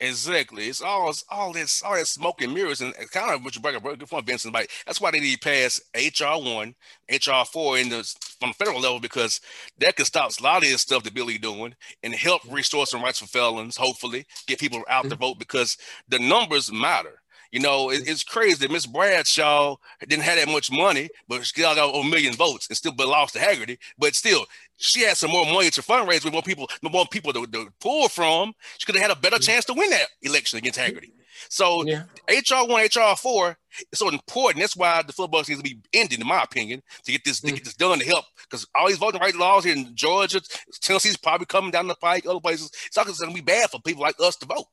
Exactly. 0.03 0.69
It's 0.69 0.81
all 0.81 1.11
it's 1.11 1.25
all 1.29 1.53
this 1.53 1.83
all 1.83 1.95
that 1.95 2.07
smoke 2.07 2.41
and 2.41 2.55
mirrors 2.55 2.81
and 2.81 2.95
kind 3.11 3.35
of 3.35 3.45
what 3.45 3.55
you 3.55 3.61
bring 3.61 3.77
up 3.77 3.83
good 3.83 4.09
point, 4.09 4.27
Vincent. 4.27 4.55
Like 4.55 4.71
that's 4.87 4.99
why 4.99 5.11
they 5.11 5.21
need 5.21 5.39
to 5.39 5.49
pass 5.49 5.79
HR 5.95 6.43
one, 6.43 6.75
HR 7.11 7.45
four 7.45 7.77
in 7.77 7.91
the 7.91 8.03
from 8.41 8.51
the 8.51 8.55
federal 8.55 8.81
level 8.81 8.99
because 8.99 9.43
that 9.79 9.97
could 9.97 10.07
stop 10.07 10.31
a 10.41 10.43
lot 10.43 10.63
of 10.63 10.71
this 10.71 10.81
stuff 10.81 11.03
that 11.03 11.13
Bill 11.13 11.27
Lee 11.27 11.37
doing 11.37 11.75
and 12.03 12.15
help 12.15 12.41
restore 12.51 12.87
some 12.87 13.03
rights 13.03 13.19
for 13.19 13.27
felons. 13.27 13.77
Hopefully, 13.77 14.25
get 14.47 14.59
people 14.59 14.83
out 14.89 15.03
mm-hmm. 15.03 15.11
to 15.11 15.17
vote 15.17 15.39
because 15.39 15.77
the 16.09 16.19
numbers 16.19 16.73
matter. 16.73 17.21
You 17.53 17.61
know, 17.61 17.91
it, 17.91 18.09
it's 18.09 18.23
crazy 18.23 18.55
that 18.61 18.71
Miss 18.71 18.87
Bradshaw 18.87 19.77
didn't 20.07 20.23
have 20.23 20.37
that 20.37 20.49
much 20.53 20.71
money, 20.71 21.11
but 21.29 21.45
she 21.45 21.61
got 21.61 21.79
over 21.79 22.07
a 22.07 22.11
million 22.11 22.33
votes 22.35 22.69
and 22.69 22.77
still 22.77 22.95
lost 22.97 23.35
to 23.35 23.41
Hagerty. 23.41 23.77
But 23.99 24.15
still, 24.15 24.47
she 24.81 25.03
had 25.03 25.17
some 25.17 25.31
more 25.31 25.45
money 25.45 25.71
to 25.71 25.83
fundraise 25.83 26.25
with 26.25 26.33
more 26.33 26.43
people, 26.43 26.69
more 26.83 27.07
people 27.07 27.33
to, 27.33 27.47
to 27.47 27.73
pull 27.81 28.09
from. 28.09 28.55
She 28.79 28.87
could 28.87 28.97
have 28.97 29.11
had 29.11 29.17
a 29.17 29.21
better 29.21 29.39
chance 29.39 29.65
to 29.67 29.75
win 29.75 29.91
that 29.91 30.09
election 30.23 30.59
against 30.59 30.79
Hagerty. 30.79 31.13
So 31.49 31.85
yeah. 31.87 32.05
HR 32.29 32.69
one, 32.69 32.85
HR 32.85 33.17
four 33.17 33.57
is 33.93 33.99
so 33.99 34.09
important. 34.09 34.63
That's 34.63 34.77
why 34.77 35.03
the 35.03 35.13
filibuster 35.13 35.53
needs 35.53 35.63
to 35.63 35.75
be 35.75 35.81
ended, 35.93 36.21
in 36.21 36.27
my 36.27 36.43
opinion, 36.43 36.83
to 37.05 37.13
get 37.13 37.25
this 37.25 37.41
mm. 37.41 37.49
to 37.49 37.55
get 37.55 37.65
this 37.65 37.75
done 37.75 37.99
to 37.99 38.07
help. 38.07 38.25
Because 38.43 38.67
all 38.75 38.89
these 38.89 38.99
voting 38.99 39.21
rights 39.21 39.37
laws 39.37 39.65
here 39.65 39.75
in 39.75 39.95
Georgia, 39.95 40.41
Tennessee's 40.81 41.17
probably 41.17 41.47
coming 41.47 41.71
down 41.71 41.87
the 41.87 41.95
pike, 41.95 42.27
other 42.27 42.41
places. 42.41 42.71
It's 42.87 42.97
not 42.97 43.07
going 43.07 43.17
to 43.17 43.35
be 43.35 43.41
bad 43.41 43.71
for 43.71 43.81
people 43.81 44.03
like 44.03 44.17
us 44.21 44.37
to 44.37 44.47
vote. 44.47 44.67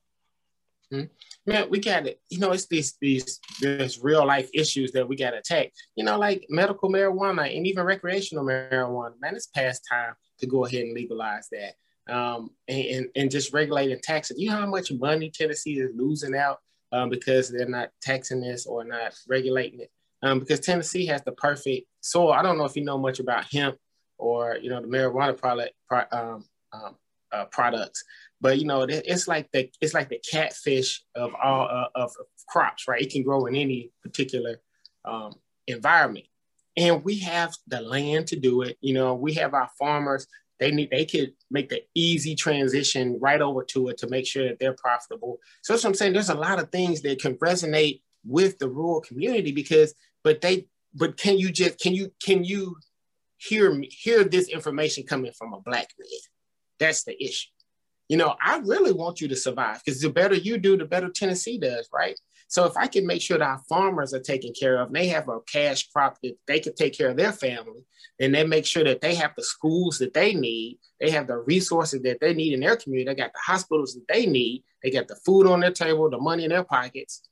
Mm 0.92 1.08
man, 1.48 1.70
we 1.70 1.80
got 1.80 2.06
it. 2.06 2.20
You 2.28 2.38
know, 2.38 2.52
it's 2.52 2.66
these 2.66 2.96
these 3.00 3.40
these 3.60 4.02
real 4.02 4.26
life 4.26 4.48
issues 4.54 4.92
that 4.92 5.08
we 5.08 5.16
got 5.16 5.30
to 5.30 5.38
attack. 5.38 5.72
You 5.96 6.04
know, 6.04 6.18
like 6.18 6.46
medical 6.48 6.90
marijuana 6.90 7.56
and 7.56 7.66
even 7.66 7.84
recreational 7.84 8.44
marijuana. 8.44 9.14
Man, 9.20 9.34
it's 9.34 9.46
past 9.46 9.82
time 9.90 10.14
to 10.40 10.46
go 10.46 10.64
ahead 10.64 10.82
and 10.82 10.94
legalize 10.94 11.48
that. 11.50 11.74
Um, 12.12 12.50
and, 12.68 12.86
and, 12.86 13.06
and 13.16 13.30
just 13.30 13.52
regulate 13.52 13.90
and 13.90 14.02
tax 14.02 14.30
it. 14.30 14.38
You 14.38 14.50
know 14.50 14.56
how 14.56 14.66
much 14.66 14.92
money 14.92 15.30
Tennessee 15.30 15.78
is 15.78 15.90
losing 15.94 16.34
out 16.34 16.58
um, 16.92 17.10
because 17.10 17.50
they're 17.50 17.68
not 17.68 17.90
taxing 18.00 18.40
this 18.40 18.66
or 18.66 18.84
not 18.84 19.14
regulating 19.28 19.80
it. 19.80 19.90
Um, 20.22 20.40
because 20.40 20.60
Tennessee 20.60 21.06
has 21.06 21.22
the 21.22 21.32
perfect 21.32 21.86
soil. 22.00 22.32
I 22.32 22.42
don't 22.42 22.56
know 22.56 22.64
if 22.64 22.76
you 22.76 22.84
know 22.84 22.98
much 22.98 23.20
about 23.20 23.44
hemp 23.52 23.76
or 24.16 24.58
you 24.60 24.70
know 24.70 24.80
the 24.80 24.88
marijuana 24.88 25.36
product 25.36 25.74
um, 26.12 26.44
um, 26.72 26.96
uh, 27.32 27.44
products, 27.46 28.04
but 28.40 28.58
you 28.58 28.64
know 28.64 28.82
it's 28.88 29.28
like 29.28 29.50
the 29.52 29.70
it's 29.80 29.94
like 29.94 30.08
the 30.08 30.20
catfish 30.30 31.02
of 31.14 31.34
all 31.42 31.68
uh, 31.68 31.88
of 31.94 32.12
crops 32.48 32.88
right? 32.88 33.02
It 33.02 33.12
can 33.12 33.22
grow 33.22 33.46
in 33.46 33.54
any 33.54 33.90
particular 34.02 34.60
um, 35.04 35.34
environment. 35.66 36.26
And 36.76 37.02
we 37.04 37.18
have 37.20 37.54
the 37.66 37.80
land 37.80 38.28
to 38.28 38.36
do 38.36 38.62
it. 38.62 38.76
You 38.80 38.94
know 38.94 39.14
we 39.14 39.34
have 39.34 39.54
our 39.54 39.68
farmers. 39.78 40.26
They 40.60 40.70
need 40.72 40.90
they 40.90 41.04
could 41.04 41.34
make 41.50 41.68
the 41.68 41.82
easy 41.94 42.34
transition 42.34 43.18
right 43.20 43.40
over 43.40 43.62
to 43.64 43.88
it 43.88 43.98
to 43.98 44.08
make 44.08 44.26
sure 44.26 44.48
that 44.48 44.58
they're 44.58 44.72
profitable. 44.74 45.38
So 45.62 45.72
that's 45.72 45.84
what 45.84 45.90
i'm 45.90 45.94
saying. 45.94 46.12
There's 46.12 46.30
a 46.30 46.34
lot 46.34 46.60
of 46.60 46.70
things 46.70 47.02
that 47.02 47.20
can 47.20 47.36
resonate 47.36 48.00
with 48.26 48.58
the 48.58 48.68
rural 48.68 49.00
community 49.00 49.52
because 49.52 49.94
but 50.24 50.40
they 50.40 50.66
but 50.94 51.16
can 51.16 51.38
you 51.38 51.50
just 51.50 51.78
can 51.78 51.94
you 51.94 52.12
can 52.22 52.44
you 52.44 52.76
hear 53.36 53.72
me 53.72 53.88
hear 53.88 54.24
this 54.24 54.48
information 54.48 55.04
coming 55.04 55.32
from 55.32 55.54
a 55.54 55.60
black 55.60 55.88
man? 55.98 56.08
That's 56.78 57.04
the 57.04 57.20
issue 57.22 57.50
you 58.08 58.16
know, 58.16 58.34
I 58.42 58.58
really 58.58 58.92
want 58.92 59.20
you 59.20 59.28
to 59.28 59.36
survive 59.36 59.82
because 59.84 60.00
the 60.00 60.10
better 60.10 60.34
you 60.34 60.58
do, 60.58 60.76
the 60.76 60.86
better 60.86 61.10
Tennessee 61.10 61.58
does, 61.58 61.88
right? 61.92 62.18
So 62.48 62.64
if 62.64 62.76
I 62.78 62.86
can 62.86 63.06
make 63.06 63.20
sure 63.20 63.36
that 63.36 63.46
our 63.46 63.60
farmers 63.68 64.14
are 64.14 64.20
taken 64.20 64.54
care 64.58 64.78
of, 64.78 64.88
and 64.88 64.96
they 64.96 65.08
have 65.08 65.28
a 65.28 65.40
cash 65.40 65.86
crop 65.90 66.16
that 66.22 66.38
they 66.46 66.60
can 66.60 66.74
take 66.74 66.96
care 66.96 67.10
of 67.10 67.18
their 67.18 67.32
family, 67.32 67.84
and 68.18 68.34
they 68.34 68.44
make 68.44 68.64
sure 68.64 68.82
that 68.84 69.02
they 69.02 69.14
have 69.14 69.32
the 69.36 69.44
schools 69.44 69.98
that 69.98 70.14
they 70.14 70.32
need, 70.32 70.78
they 70.98 71.10
have 71.10 71.26
the 71.26 71.36
resources 71.36 72.00
that 72.02 72.20
they 72.20 72.32
need 72.32 72.54
in 72.54 72.60
their 72.60 72.76
community, 72.76 73.10
they 73.10 73.22
got 73.22 73.32
the 73.34 73.40
hospitals 73.44 73.92
that 73.94 74.08
they 74.08 74.24
need, 74.24 74.64
they 74.82 74.90
got 74.90 75.08
the 75.08 75.16
food 75.26 75.46
on 75.46 75.60
their 75.60 75.70
table, 75.70 76.08
the 76.08 76.18
money 76.18 76.44
in 76.44 76.50
their 76.50 76.64
pockets. 76.64 77.22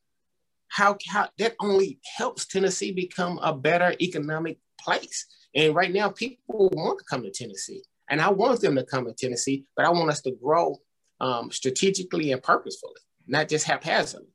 How, 0.68 0.98
how 1.08 1.30
that 1.38 1.54
only 1.60 1.98
helps 2.18 2.44
Tennessee 2.44 2.92
become 2.92 3.38
a 3.38 3.54
better 3.54 3.94
economic 4.00 4.58
place. 4.78 5.26
And 5.54 5.74
right 5.74 5.92
now, 5.92 6.10
people 6.10 6.68
want 6.74 6.98
to 6.98 7.04
come 7.08 7.22
to 7.22 7.30
Tennessee. 7.30 7.82
And 8.08 8.20
I 8.20 8.30
want 8.30 8.60
them 8.60 8.76
to 8.76 8.84
come 8.84 9.06
to 9.06 9.12
Tennessee, 9.12 9.64
but 9.76 9.84
I 9.84 9.90
want 9.90 10.10
us 10.10 10.20
to 10.22 10.32
grow 10.32 10.76
um, 11.20 11.50
strategically 11.50 12.32
and 12.32 12.42
purposefully, 12.42 13.00
not 13.26 13.48
just 13.48 13.66
haphazardly. 13.66 14.28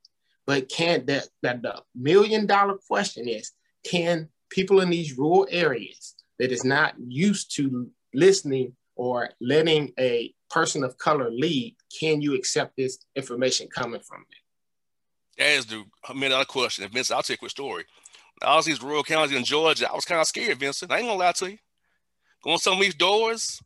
But 0.46 0.68
can 0.68 1.06
that, 1.06 1.28
that 1.42 1.62
the 1.62 1.82
million 1.94 2.46
dollar 2.46 2.76
question 2.88 3.28
is 3.28 3.52
can 3.84 4.28
people 4.50 4.80
in 4.80 4.90
these 4.90 5.16
rural 5.16 5.46
areas 5.50 6.14
that 6.38 6.52
is 6.52 6.64
not 6.64 6.94
used 6.98 7.54
to 7.56 7.88
listening 8.12 8.74
or 8.96 9.30
letting 9.40 9.92
a 9.98 10.34
person 10.50 10.84
of 10.84 10.98
color 10.98 11.30
lead, 11.30 11.74
can 11.98 12.20
you 12.20 12.34
accept 12.34 12.76
this 12.76 12.98
information 13.16 13.68
coming 13.68 14.00
from 14.00 14.18
them? 14.18 14.38
That 15.38 15.58
is 15.58 15.66
the 15.66 15.84
million 16.14 16.32
dollar 16.32 16.44
question. 16.44 16.88
Vince, 16.90 17.10
I'll 17.10 17.22
take 17.22 17.36
a 17.36 17.38
quick 17.38 17.50
story. 17.50 17.84
All 18.42 18.62
these 18.62 18.82
rural 18.82 19.02
counties 19.02 19.36
in 19.36 19.44
Georgia, 19.44 19.90
I 19.90 19.94
was 19.94 20.04
kind 20.04 20.20
of 20.20 20.26
scared, 20.26 20.58
Vincent. 20.58 20.90
I 20.90 20.98
ain't 20.98 21.06
gonna 21.06 21.18
lie 21.18 21.32
to 21.32 21.52
you. 21.52 21.58
Going 22.42 22.58
some 22.58 22.74
of 22.74 22.80
these 22.80 22.94
doors, 22.94 23.60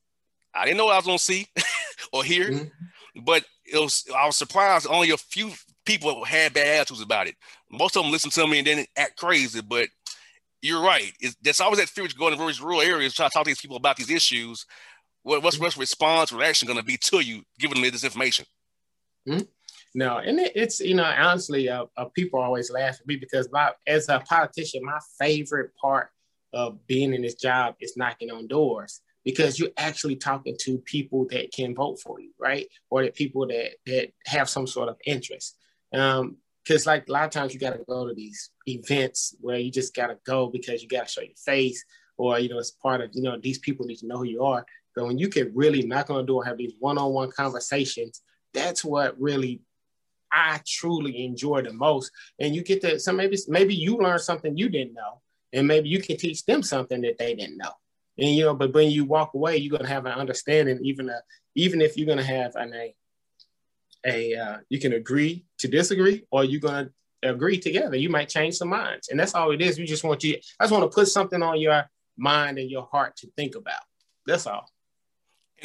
I 0.55 0.65
didn't 0.65 0.79
know 0.79 0.87
what 0.87 0.95
I 0.95 0.99
was 0.99 1.07
gonna 1.07 1.19
see 1.19 1.47
or 2.13 2.25
hear, 2.25 2.51
mm-hmm. 2.51 3.21
but 3.25 3.45
it 3.65 3.79
was 3.79 4.05
I 4.17 4.27
was 4.27 4.37
surprised 4.37 4.87
only 4.89 5.11
a 5.11 5.17
few 5.17 5.53
people 5.85 6.25
had 6.25 6.53
bad 6.53 6.81
attitudes 6.81 7.01
about 7.01 7.27
it. 7.27 7.37
Most 7.71 7.97
of 7.97 8.03
them 8.03 8.13
listened 8.13 8.33
to 8.35 8.47
me 8.47 8.59
and 8.59 8.67
then 8.67 8.85
act 8.97 9.17
crazy, 9.17 9.61
but 9.61 9.89
you're 10.63 10.83
right. 10.83 11.13
It's, 11.21 11.37
there's 11.41 11.61
always 11.61 11.79
that 11.79 11.89
fear 11.89 12.07
to 12.07 12.17
go 12.17 12.27
into 12.27 12.39
various 12.39 12.61
rural 12.61 12.81
areas, 12.81 13.15
try 13.15 13.29
to 13.29 13.33
talk 13.33 13.45
to 13.45 13.51
these 13.51 13.61
people 13.61 13.77
about 13.77 13.97
these 13.97 14.11
issues. 14.11 14.67
What, 15.23 15.43
what's 15.43 15.59
what's 15.59 15.77
response 15.77 16.33
reaction 16.33 16.67
going 16.67 16.79
to 16.79 16.85
be 16.85 16.97
to 16.97 17.21
you 17.21 17.43
giving 17.59 17.81
me 17.81 17.91
this 17.91 18.05
information? 18.05 18.47
Mm-hmm. 19.29 19.43
No, 19.95 20.19
and 20.19 20.39
it, 20.39 20.53
it's 20.55 20.81
you 20.81 20.95
know 20.95 21.05
honestly, 21.05 21.69
uh, 21.69 21.87
uh, 21.97 22.05
people 22.15 22.41
always 22.41 22.71
laugh 22.71 22.99
at 23.01 23.07
me 23.07 23.17
because 23.17 23.49
my, 23.51 23.73
as 23.87 24.09
a 24.09 24.21
politician, 24.21 24.85
my 24.85 24.99
favorite 25.19 25.71
part 25.81 26.11
of 26.57 26.85
being 26.87 27.13
in 27.13 27.21
this 27.21 27.35
job 27.35 27.75
is 27.81 27.99
knocking 27.99 28.31
on 28.31 28.49
doors 28.49 29.03
because 29.25 29.59
you're 29.59 29.77
actually 29.77 30.17
talking 30.17 30.57
to 30.61 30.79
people 30.79 31.27
that 31.31 31.53
can 31.53 31.75
vote 31.75 32.01
for 32.01 32.19
you, 32.19 32.31
right? 32.39 32.67
Or 32.89 33.03
the 33.03 33.11
people 33.11 33.47
that 33.49 33.73
that 33.85 34.13
have 34.25 34.49
some 34.49 34.67
sort 34.67 34.89
of 34.89 34.97
interest. 35.05 35.59
Um, 35.93 36.39
because 36.65 36.87
like 36.87 37.09
a 37.09 37.13
lot 37.13 37.25
of 37.25 37.31
times 37.31 37.55
you 37.55 37.61
got 37.61 37.75
to 37.75 37.85
go 37.87 38.09
to 38.09 38.15
these 38.15 38.51
events 38.67 39.37
where 39.41 39.59
you 39.59 39.71
just 39.71 39.95
got 39.95 40.09
to 40.09 40.19
go 40.25 40.49
because 40.49 40.83
you 40.83 40.89
got 40.89 41.07
to 41.07 41.13
show 41.13 41.21
your 41.21 41.37
face, 41.37 41.85
or 42.17 42.39
you 42.39 42.49
know 42.49 42.59
it's 42.59 42.71
part 42.71 43.03
of 43.03 43.11
you 43.13 43.23
know 43.23 43.39
these 43.41 43.59
people 43.59 43.87
need 43.87 43.99
to 43.99 44.07
know 44.07 44.19
who 44.19 44.25
you 44.25 44.43
are. 44.43 44.65
But 44.95 45.07
when 45.07 45.19
you 45.19 45.29
can 45.29 45.53
really 45.55 45.83
knock 45.83 46.09
on 46.09 46.17
the 46.17 46.23
door, 46.23 46.45
have 46.45 46.57
these 46.57 46.73
one-on-one 46.81 47.31
conversations, 47.33 48.23
that's 48.55 48.83
what 48.83 49.21
really 49.21 49.61
I 50.33 50.61
truly 50.67 51.25
enjoy 51.25 51.63
the 51.63 51.73
most. 51.73 52.11
And 52.41 52.55
you 52.55 52.63
get 52.63 52.81
to 52.81 52.99
so 52.99 53.13
maybe 53.13 53.37
maybe 53.47 53.75
you 53.75 53.99
learn 53.99 54.19
something 54.19 54.57
you 54.57 54.69
didn't 54.69 54.95
know, 54.95 55.21
and 55.57 55.67
maybe 55.67 55.89
you 55.89 56.01
can 56.01 56.17
teach 56.17 56.45
them 56.45 56.63
something 56.63 57.01
that 57.01 57.19
they 57.19 57.35
didn't 57.35 57.57
know. 57.57 57.73
And 58.19 58.31
you 58.31 58.45
know, 58.45 58.55
but 58.55 58.73
when 58.75 58.91
you 58.91 59.05
walk 59.05 59.35
away, 59.35 59.57
you're 59.57 59.77
gonna 59.77 59.89
have 59.89 60.07
an 60.07 60.13
understanding, 60.13 60.79
even 60.83 61.09
a, 61.09 61.21
even 61.55 61.81
if 61.81 61.97
you're 61.97 62.07
gonna 62.07 62.23
have 62.23 62.55
an 62.57 62.73
a 62.75 62.95
a 64.07 64.35
uh, 64.37 64.59
you 64.69 64.79
can 64.79 64.93
agree 64.93 65.45
to 65.59 65.69
disagree, 65.69 66.25
or 66.31 66.45
you're 66.45 66.61
gonna 66.61 66.91
agree 67.23 67.59
together. 67.59 67.97
You 67.97 68.11
might 68.11 68.29
change 68.29 68.57
some 68.57 68.69
minds, 68.69 69.09
and 69.09 69.19
that's 69.19 69.35
all 69.35 69.51
it 69.51 69.61
is. 69.61 69.79
We 69.79 69.87
just 69.87 70.05
want 70.05 70.23
you. 70.23 70.39
I 70.61 70.65
just 70.65 70.73
want 70.73 70.91
to 70.91 70.95
put 70.95 71.09
something 71.09 71.43
on 71.43 71.61
your 71.61 71.85
mind 72.17 72.59
and 72.59 72.71
your 72.71 72.89
heart 72.91 73.17
to 73.17 73.29
think 73.37 73.55
about. 73.57 73.83
That's 74.27 74.47
all. 74.47 74.71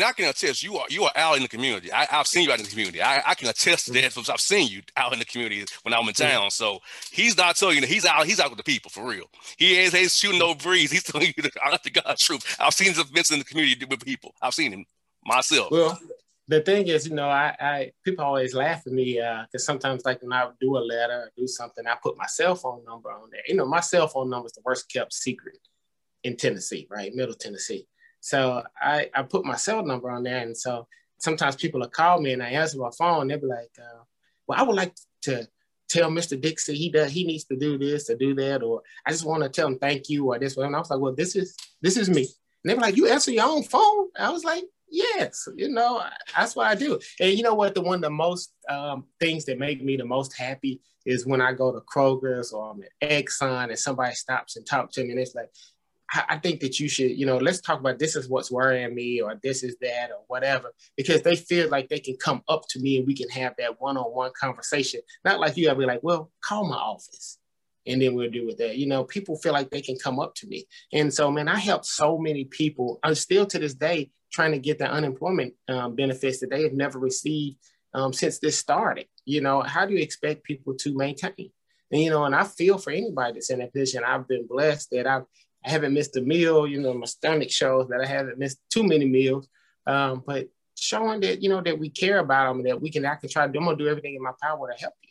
And 0.01 0.09
I 0.09 0.13
can 0.13 0.25
attest, 0.25 0.63
you 0.63 0.77
are 0.77 0.85
you 0.89 1.03
are 1.03 1.11
out 1.15 1.35
in 1.35 1.43
the 1.43 1.47
community. 1.47 1.91
I, 1.93 2.05
have 2.05 2.25
seen 2.25 2.45
you 2.45 2.51
out 2.51 2.57
in 2.57 2.65
the 2.65 2.71
community. 2.71 3.03
I, 3.03 3.21
I 3.23 3.35
can 3.35 3.47
attest 3.49 3.85
to 3.85 3.91
that 3.93 4.15
because 4.15 4.31
I've 4.31 4.41
seen 4.41 4.67
you 4.67 4.81
out 4.97 5.13
in 5.13 5.19
the 5.19 5.25
community 5.25 5.63
when 5.83 5.93
I'm 5.93 6.07
in 6.07 6.15
town. 6.15 6.49
So 6.49 6.79
he's 7.11 7.37
not 7.37 7.55
telling 7.55 7.75
you 7.75 7.81
that 7.81 7.87
he's 7.87 8.03
out. 8.03 8.25
He's 8.25 8.39
out 8.39 8.49
with 8.49 8.57
the 8.57 8.63
people 8.63 8.89
for 8.89 9.07
real. 9.07 9.25
He 9.57 9.77
ain't, 9.77 9.93
ain't 9.93 10.09
shooting 10.09 10.39
no 10.39 10.55
breeze. 10.55 10.91
He's 10.91 11.03
telling 11.11 11.27
you 11.27 11.33
the, 11.43 11.51
the 11.83 11.91
God's 11.91 12.23
truth. 12.23 12.57
I've 12.59 12.73
seen 12.73 12.87
his 12.87 12.97
events 12.97 13.29
in 13.29 13.37
the 13.37 13.45
community 13.45 13.85
with 13.85 14.03
people. 14.03 14.33
I've 14.41 14.55
seen 14.55 14.73
him 14.73 14.85
myself. 15.23 15.69
Well, 15.69 15.99
the 16.47 16.61
thing 16.61 16.87
is, 16.87 17.07
you 17.07 17.13
know, 17.13 17.29
I, 17.29 17.55
I 17.59 17.91
people 18.03 18.25
always 18.25 18.55
laugh 18.55 18.81
at 18.87 18.93
me 18.93 19.17
because 19.17 19.47
uh, 19.53 19.57
sometimes, 19.59 20.03
like 20.03 20.23
when 20.23 20.33
I 20.33 20.49
do 20.59 20.77
a 20.77 20.79
letter 20.79 21.13
or 21.13 21.31
do 21.37 21.45
something, 21.45 21.85
I 21.85 21.95
put 22.01 22.17
my 22.17 22.25
cell 22.25 22.55
phone 22.55 22.83
number 22.85 23.11
on 23.11 23.29
there. 23.31 23.43
You 23.47 23.53
know, 23.53 23.67
my 23.67 23.81
cell 23.81 24.07
phone 24.07 24.31
number 24.31 24.47
is 24.47 24.53
the 24.53 24.61
worst 24.65 24.91
kept 24.91 25.13
secret 25.13 25.59
in 26.23 26.37
Tennessee, 26.37 26.87
right, 26.89 27.13
Middle 27.13 27.35
Tennessee. 27.35 27.85
So 28.21 28.63
I, 28.81 29.09
I 29.13 29.23
put 29.23 29.45
my 29.45 29.55
cell 29.55 29.85
number 29.85 30.09
on 30.09 30.23
there. 30.23 30.37
And 30.37 30.55
so 30.55 30.87
sometimes 31.17 31.55
people 31.55 31.81
will 31.81 31.89
call 31.89 32.21
me 32.21 32.33
and 32.33 32.41
I 32.41 32.49
answer 32.49 32.77
my 32.77 32.91
phone. 32.97 33.27
They'll 33.27 33.39
be 33.39 33.47
like, 33.47 33.71
uh, 33.77 34.03
well, 34.47 34.59
I 34.59 34.63
would 34.63 34.75
like 34.75 34.95
to 35.23 35.47
tell 35.89 36.09
Mr. 36.09 36.39
Dixie 36.39 36.75
he 36.75 36.89
does 36.89 37.11
he 37.11 37.25
needs 37.25 37.43
to 37.45 37.55
do 37.57 37.77
this 37.77 38.09
or 38.09 38.15
do 38.15 38.33
that, 38.35 38.63
or 38.63 38.81
I 39.05 39.11
just 39.11 39.25
want 39.25 39.43
to 39.43 39.49
tell 39.49 39.67
him 39.67 39.77
thank 39.77 40.09
you 40.09 40.27
or 40.27 40.39
this. 40.39 40.55
And 40.55 40.75
I 40.75 40.79
was 40.79 40.89
like, 40.89 40.99
well, 40.99 41.13
this 41.13 41.35
is 41.35 41.55
this 41.81 41.97
is 41.97 42.09
me. 42.09 42.21
And 42.21 42.69
they 42.69 42.73
were 42.75 42.81
like, 42.81 42.95
you 42.95 43.07
answer 43.07 43.31
your 43.31 43.45
own 43.45 43.63
phone? 43.63 44.07
I 44.17 44.29
was 44.29 44.43
like, 44.43 44.63
yes, 44.89 45.47
you 45.55 45.69
know, 45.69 46.03
that's 46.35 46.55
what 46.55 46.67
I 46.67 46.75
do. 46.75 46.99
And 47.19 47.31
you 47.31 47.43
know 47.43 47.55
what? 47.55 47.75
The 47.75 47.81
one 47.81 47.95
of 47.95 48.01
the 48.01 48.09
most 48.09 48.53
um, 48.69 49.05
things 49.19 49.45
that 49.45 49.59
make 49.59 49.83
me 49.83 49.97
the 49.97 50.05
most 50.05 50.37
happy 50.37 50.81
is 51.05 51.25
when 51.25 51.41
I 51.41 51.53
go 51.53 51.71
to 51.71 51.81
Kroger's 51.81 52.53
or 52.53 52.71
I'm 52.71 52.83
at 52.83 53.09
Exxon 53.09 53.69
and 53.69 53.79
somebody 53.79 54.13
stops 54.13 54.55
and 54.55 54.65
talks 54.65 54.95
to 54.95 55.03
me 55.03 55.11
and 55.11 55.19
it's 55.19 55.35
like, 55.35 55.49
I 56.13 56.37
think 56.37 56.59
that 56.59 56.79
you 56.79 56.89
should, 56.89 57.11
you 57.11 57.25
know, 57.25 57.37
let's 57.37 57.61
talk 57.61 57.79
about 57.79 57.97
this 57.97 58.17
is 58.17 58.27
what's 58.27 58.51
worrying 58.51 58.93
me 58.93 59.21
or 59.21 59.39
this 59.41 59.63
is 59.63 59.77
that 59.81 60.11
or 60.11 60.23
whatever, 60.27 60.73
because 60.97 61.21
they 61.21 61.37
feel 61.37 61.69
like 61.69 61.87
they 61.87 61.99
can 61.99 62.17
come 62.17 62.41
up 62.49 62.63
to 62.71 62.81
me 62.81 62.97
and 62.97 63.07
we 63.07 63.15
can 63.15 63.29
have 63.29 63.53
that 63.59 63.79
one-on-one 63.79 64.31
conversation. 64.37 64.99
Not 65.23 65.39
like 65.39 65.55
you 65.55 65.67
gotta 65.67 65.79
be 65.79 65.85
like, 65.85 66.03
well, 66.03 66.29
call 66.43 66.67
my 66.67 66.75
office 66.75 67.37
and 67.87 68.01
then 68.01 68.13
we'll 68.13 68.29
do 68.29 68.45
with 68.45 68.57
that. 68.57 68.77
You 68.77 68.87
know, 68.87 69.05
people 69.05 69.37
feel 69.37 69.53
like 69.53 69.69
they 69.69 69.81
can 69.81 69.97
come 69.97 70.19
up 70.19 70.35
to 70.35 70.47
me. 70.47 70.67
And 70.91 71.13
so, 71.13 71.31
man, 71.31 71.47
I 71.47 71.57
help 71.57 71.85
so 71.85 72.17
many 72.17 72.43
people. 72.43 72.99
I'm 73.03 73.15
still 73.15 73.45
to 73.45 73.59
this 73.59 73.73
day 73.73 74.11
trying 74.33 74.51
to 74.51 74.59
get 74.59 74.79
the 74.79 74.91
unemployment 74.91 75.53
um, 75.69 75.95
benefits 75.95 76.39
that 76.41 76.49
they 76.49 76.63
have 76.63 76.73
never 76.73 76.99
received 76.99 77.57
um, 77.93 78.11
since 78.11 78.39
this 78.39 78.57
started. 78.57 79.07
You 79.23 79.41
know, 79.41 79.61
how 79.61 79.85
do 79.85 79.93
you 79.93 80.01
expect 80.01 80.43
people 80.43 80.75
to 80.79 80.95
maintain? 80.95 81.51
And, 81.91 82.01
you 82.01 82.09
know, 82.09 82.25
and 82.25 82.35
I 82.35 82.43
feel 82.43 82.77
for 82.77 82.91
anybody 82.91 83.33
that's 83.33 83.49
in 83.49 83.59
that 83.59 83.73
position. 83.73 84.03
I've 84.03 84.27
been 84.27 84.47
blessed 84.47 84.89
that 84.91 85.07
I've 85.07 85.25
I 85.65 85.69
haven't 85.69 85.93
missed 85.93 86.17
a 86.17 86.21
meal. 86.21 86.67
You 86.67 86.81
know, 86.81 86.93
my 86.93 87.05
stomach 87.05 87.51
shows 87.51 87.87
that 87.89 88.01
I 88.01 88.05
haven't 88.05 88.37
missed 88.37 88.59
too 88.69 88.83
many 88.83 89.05
meals. 89.05 89.47
Um, 89.85 90.23
but 90.25 90.47
showing 90.75 91.21
that 91.21 91.41
you 91.41 91.49
know 91.49 91.61
that 91.61 91.77
we 91.77 91.89
care 91.89 92.19
about 92.19 92.53
them, 92.53 92.63
that 92.63 92.81
we 92.81 92.89
can 92.89 93.05
I 93.05 93.15
can 93.15 93.29
try. 93.29 93.43
I'm 93.43 93.51
gonna 93.53 93.75
do 93.75 93.87
everything 93.87 94.15
in 94.15 94.21
my 94.21 94.31
power 94.41 94.71
to 94.71 94.79
help 94.79 94.93
you. 95.03 95.09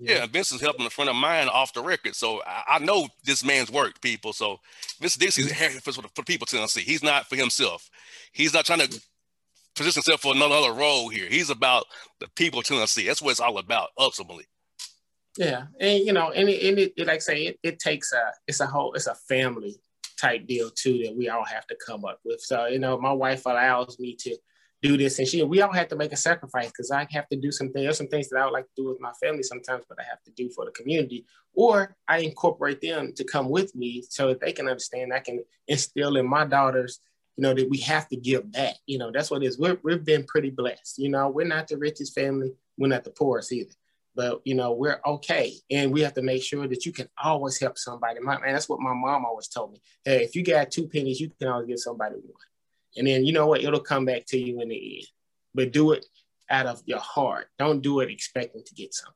Yeah, 0.00 0.26
Vince 0.26 0.52
is 0.52 0.60
helping 0.60 0.86
a 0.86 0.90
friend 0.90 1.10
of 1.10 1.16
mine 1.16 1.48
off 1.48 1.72
the 1.72 1.82
record, 1.82 2.14
so 2.14 2.40
I, 2.46 2.76
I 2.76 2.78
know 2.78 3.08
this 3.24 3.44
man's 3.44 3.70
work, 3.70 4.00
people. 4.00 4.32
So 4.32 4.60
Vince 5.00 5.16
Dixie's 5.16 5.52
mm-hmm. 5.52 5.78
for, 5.90 6.08
for 6.14 6.22
people 6.22 6.46
to 6.46 6.68
see. 6.68 6.82
He's 6.82 7.02
not 7.02 7.28
for 7.28 7.34
himself. 7.34 7.90
He's 8.32 8.54
not 8.54 8.64
trying 8.64 8.80
to 8.80 9.00
position 9.74 10.00
himself 10.00 10.20
for 10.20 10.34
another 10.34 10.72
role 10.72 11.08
here. 11.08 11.28
He's 11.28 11.50
about 11.50 11.84
the 12.20 12.28
people 12.36 12.62
to 12.62 12.86
see. 12.86 13.06
That's 13.06 13.20
what 13.20 13.32
it's 13.32 13.40
all 13.40 13.58
about, 13.58 13.88
ultimately. 13.98 14.44
Yeah, 15.38 15.66
and 15.78 16.04
you 16.04 16.12
know, 16.12 16.32
and 16.32 16.48
it, 16.48 16.68
and 16.68 16.78
it, 16.80 16.98
like 16.98 17.08
I 17.08 17.18
say, 17.18 17.42
it, 17.46 17.60
it 17.62 17.78
takes 17.78 18.12
a 18.12 18.32
it's 18.48 18.58
a 18.58 18.66
whole 18.66 18.92
it's 18.94 19.06
a 19.06 19.14
family 19.14 19.76
type 20.20 20.48
deal 20.48 20.68
too 20.68 20.98
that 21.04 21.16
we 21.16 21.28
all 21.28 21.44
have 21.44 21.64
to 21.68 21.76
come 21.86 22.04
up 22.04 22.18
with. 22.24 22.40
So 22.40 22.66
you 22.66 22.80
know, 22.80 22.98
my 22.98 23.12
wife 23.12 23.46
allows 23.46 24.00
me 24.00 24.16
to 24.16 24.36
do 24.82 24.96
this, 24.96 25.20
and 25.20 25.28
she 25.28 25.40
we 25.44 25.62
all 25.62 25.72
have 25.72 25.86
to 25.88 25.96
make 25.96 26.12
a 26.12 26.16
sacrifice 26.16 26.72
because 26.72 26.90
I 26.90 27.06
have 27.12 27.28
to 27.28 27.36
do 27.36 27.52
some 27.52 27.68
things. 27.68 27.84
There's 27.84 27.98
some 27.98 28.08
things 28.08 28.28
that 28.30 28.40
I 28.40 28.46
would 28.46 28.52
like 28.52 28.64
to 28.64 28.82
do 28.82 28.88
with 28.88 29.00
my 29.00 29.12
family 29.22 29.44
sometimes, 29.44 29.84
but 29.88 30.00
I 30.00 30.02
have 30.10 30.20
to 30.24 30.32
do 30.32 30.50
for 30.50 30.64
the 30.64 30.72
community, 30.72 31.24
or 31.54 31.94
I 32.08 32.18
incorporate 32.18 32.80
them 32.80 33.12
to 33.14 33.22
come 33.22 33.48
with 33.48 33.76
me 33.76 34.02
so 34.08 34.26
that 34.26 34.40
they 34.40 34.50
can 34.50 34.66
understand. 34.66 35.12
I 35.12 35.20
can 35.20 35.44
instill 35.68 36.16
in 36.16 36.28
my 36.28 36.46
daughters 36.46 36.98
you 37.36 37.42
know, 37.42 37.54
that 37.54 37.70
we 37.70 37.78
have 37.78 38.08
to 38.08 38.16
give 38.16 38.50
back. 38.50 38.74
You 38.86 38.98
know, 38.98 39.12
that's 39.12 39.30
what 39.30 39.44
it 39.44 39.46
is. 39.46 39.60
We're, 39.60 39.78
we've 39.84 40.04
been 40.04 40.24
pretty 40.24 40.50
blessed. 40.50 40.98
You 40.98 41.08
know, 41.08 41.28
we're 41.28 41.46
not 41.46 41.68
the 41.68 41.78
richest 41.78 42.12
family. 42.12 42.54
We're 42.76 42.88
not 42.88 43.04
the 43.04 43.10
poorest 43.10 43.52
either 43.52 43.70
but 44.18 44.40
you 44.44 44.56
know 44.56 44.72
we're 44.72 45.00
okay. 45.06 45.52
And 45.70 45.92
we 45.92 46.00
have 46.00 46.14
to 46.14 46.22
make 46.22 46.42
sure 46.42 46.66
that 46.66 46.84
you 46.84 46.92
can 46.92 47.08
always 47.22 47.58
help 47.60 47.78
somebody. 47.78 48.18
My 48.18 48.36
man 48.40 48.52
that's 48.52 48.68
what 48.68 48.80
my 48.80 48.92
mom 48.92 49.24
always 49.24 49.46
told 49.46 49.70
me. 49.72 49.80
Hey 50.04 50.24
if 50.24 50.34
you 50.34 50.42
got 50.44 50.72
two 50.72 50.88
pennies 50.88 51.20
you 51.20 51.30
can 51.38 51.46
always 51.46 51.68
give 51.68 51.78
somebody 51.78 52.16
one. 52.16 52.34
And 52.96 53.06
then 53.06 53.24
you 53.24 53.32
know 53.32 53.46
what? 53.46 53.62
It'll 53.62 53.78
come 53.78 54.04
back 54.04 54.26
to 54.26 54.36
you 54.36 54.60
in 54.60 54.70
the 54.70 54.96
end. 54.96 55.06
But 55.54 55.72
do 55.72 55.92
it 55.92 56.04
out 56.50 56.66
of 56.66 56.82
your 56.84 56.98
heart. 56.98 57.46
Don't 57.60 57.80
do 57.80 58.00
it 58.00 58.10
expecting 58.10 58.64
to 58.64 58.74
get 58.74 58.92
something. 58.92 59.14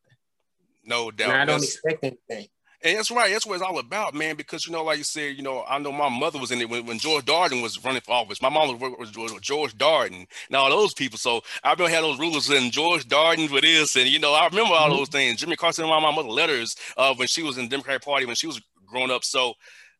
No 0.84 1.10
doubt 1.10 1.30
and 1.30 1.42
i 1.42 1.44
don't 1.44 1.62
expect 1.62 2.04
anything 2.04 2.48
and 2.84 2.98
that's 2.98 3.10
right. 3.10 3.30
That's 3.30 3.46
what 3.46 3.54
it's 3.54 3.62
all 3.62 3.78
about, 3.78 4.14
man. 4.14 4.36
Because 4.36 4.66
you 4.66 4.72
know, 4.72 4.82
like 4.82 4.98
you 4.98 5.04
said, 5.04 5.36
you 5.36 5.42
know, 5.42 5.64
I 5.68 5.78
know 5.78 5.92
my 5.92 6.08
mother 6.08 6.38
was 6.38 6.50
in 6.50 6.60
it 6.60 6.68
when, 6.68 6.86
when 6.86 6.98
George 6.98 7.24
Darden 7.24 7.62
was 7.62 7.82
running 7.84 8.00
for 8.00 8.12
office. 8.12 8.42
My 8.42 8.48
mom 8.48 8.78
was, 8.78 8.98
was, 8.98 9.16
was 9.16 9.40
George 9.40 9.76
Darden 9.76 10.26
and 10.48 10.56
all 10.56 10.70
those 10.70 10.94
people. 10.94 11.18
So 11.18 11.42
I 11.62 11.72
remember 11.72 11.90
had 11.90 12.04
those 12.04 12.18
rulers 12.18 12.48
and 12.50 12.72
George 12.72 13.06
Darden 13.06 13.48
for 13.48 13.60
this, 13.60 13.96
and 13.96 14.08
you 14.08 14.18
know, 14.18 14.32
I 14.32 14.46
remember 14.46 14.74
all 14.74 14.88
mm-hmm. 14.88 14.98
those 14.98 15.08
things. 15.08 15.40
Jimmy 15.40 15.56
Carson 15.56 15.84
and 15.84 15.90
my 15.90 16.14
mother 16.14 16.28
letters 16.28 16.76
uh, 16.96 17.14
when 17.14 17.28
she 17.28 17.42
was 17.42 17.58
in 17.58 17.64
the 17.64 17.70
Democratic 17.70 18.02
Party 18.02 18.26
when 18.26 18.36
she 18.36 18.46
was 18.46 18.60
growing 18.86 19.10
up. 19.10 19.24
So 19.24 19.54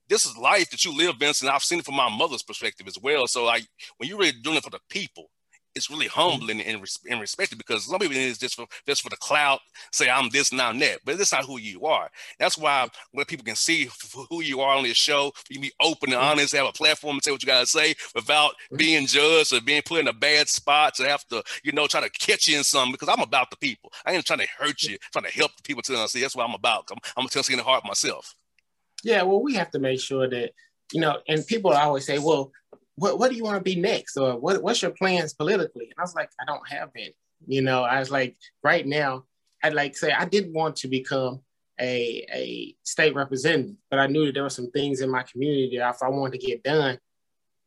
this 0.09 0.27
is 0.27 0.37
life 0.37 0.71
that 0.71 0.85
you 0.85 0.97
live, 0.97 1.17
Vincent. 1.19 1.51
I've 1.51 1.63
seen 1.63 1.79
it 1.79 1.85
from 1.85 1.97
my 1.97 2.15
mother's 2.15 2.43
perspective 2.43 2.87
as 2.87 2.99
well. 3.01 3.27
So 3.27 3.45
like 3.45 3.67
when 3.97 4.09
you're 4.09 4.19
really 4.19 4.33
doing 4.43 4.57
it 4.57 4.65
for 4.65 4.71
the 4.71 4.81
people, 4.91 5.31
it's 5.75 5.91
really 5.91 6.07
mm-hmm. 6.07 6.21
humbling 6.21 6.61
and, 6.61 6.85
and 7.11 7.21
respected 7.21 7.59
because 7.59 7.87
some 7.87 7.99
people 7.99 8.17
it's 8.17 8.39
just 8.39 8.55
for 8.57 8.67
just 8.87 9.03
for 9.03 9.11
the 9.11 9.17
clout, 9.17 9.61
say 9.93 10.09
I'm 10.11 10.29
this 10.31 10.53
and 10.53 10.61
I'm 10.61 10.79
that, 10.81 11.01
but 11.05 11.19
that's 11.19 11.33
not 11.33 11.45
who 11.45 11.59
you 11.59 11.87
are. 11.87 12.11
That's 12.39 12.59
why 12.59 12.89
when 13.13 13.25
people 13.27 13.45
can 13.45 13.57
see 13.57 13.89
who 14.31 14.43
you 14.43 14.61
are 14.61 14.77
on 14.77 14.85
this 14.85 14.97
show, 14.97 15.33
you 15.49 15.57
can 15.57 15.63
be 15.63 15.73
open 15.81 16.13
and 16.13 16.21
mm-hmm. 16.21 16.31
honest, 16.31 16.55
have 16.55 16.67
a 16.67 16.73
platform 16.73 17.17
and 17.17 17.25
say 17.25 17.31
what 17.31 17.43
you 17.43 17.47
gotta 17.47 17.67
say 17.67 17.95
without 18.15 18.53
mm-hmm. 18.53 18.77
being 18.77 19.07
judged 19.07 19.53
or 19.53 19.61
being 19.61 19.83
put 19.83 20.01
in 20.01 20.09
a 20.09 20.13
bad 20.13 20.49
spot 20.49 20.95
to 20.95 21.09
have 21.09 21.27
to, 21.29 21.43
you 21.65 21.73
know, 21.73 21.87
try 21.87 22.01
to 22.01 22.11
catch 22.11 22.49
you 22.49 22.59
in 22.59 22.65
something 22.65 22.93
because 22.93 23.09
I'm 23.09 23.23
about 23.23 23.51
the 23.51 23.57
people. 23.57 23.93
I 24.05 24.13
ain't 24.13 24.27
trying 24.27 24.41
to 24.41 24.49
hurt 24.59 24.83
you, 24.83 24.99
trying 25.13 25.25
to 25.25 25.31
help 25.31 25.57
the 25.57 25.63
people 25.63 25.83
to 25.83 26.09
see 26.09 26.21
that's 26.21 26.37
what 26.37 26.49
I'm 26.49 26.55
about. 26.55 26.89
I'm, 26.91 26.99
I'm 27.17 27.27
a 27.27 27.29
Tennessee 27.29 27.55
in 27.55 27.59
the 27.59 27.65
heart 27.65 27.85
myself. 27.85 28.35
Yeah, 29.03 29.23
well, 29.23 29.43
we 29.43 29.55
have 29.55 29.71
to 29.73 29.79
make 29.79 30.01
sure 30.01 30.29
that, 30.29 30.53
you 30.93 31.01
know, 31.01 31.19
and 31.29 31.47
people 31.47 31.73
always 31.73 32.07
say, 32.07 32.19
well, 32.19 32.53
what, 32.97 33.19
what 33.19 33.31
do 33.31 33.37
you 33.37 33.45
want 33.45 33.57
to 33.57 33.63
be 33.63 33.81
next? 33.81 34.17
Or 34.17 34.39
what, 34.39 34.63
what's 34.63 34.83
your 34.83 34.91
plans 34.93 35.35
politically? 35.35 35.85
And 35.85 35.95
I 35.99 36.03
was 36.03 36.15
like, 36.15 36.31
I 36.41 36.45
don't 36.45 36.69
have 36.69 36.91
any. 36.97 37.15
You 37.47 37.63
know, 37.63 37.83
I 37.83 37.99
was 37.99 38.11
like, 38.11 38.37
right 38.63 38.87
now, 38.87 39.25
I'd 39.63 39.75
like 39.75 39.97
say 39.97 40.13
I 40.13 40.25
did 40.25 40.53
want 40.53 40.77
to 40.77 40.89
become 40.89 41.41
a, 41.81 42.27
a 42.33 42.77
state 42.83 43.15
representative, 43.15 43.77
but 43.91 43.99
I 43.99 44.07
knew 44.07 44.27
that 44.27 44.35
there 44.35 44.43
were 44.43 44.51
some 44.51 44.71
things 44.71 45.01
in 45.01 45.11
my 45.11 45.23
community 45.25 45.79
that 45.79 45.95
if 45.95 46.03
I 46.03 46.09
wanted 46.09 46.41
to 46.41 46.47
get 46.47 46.63
done, 46.63 46.99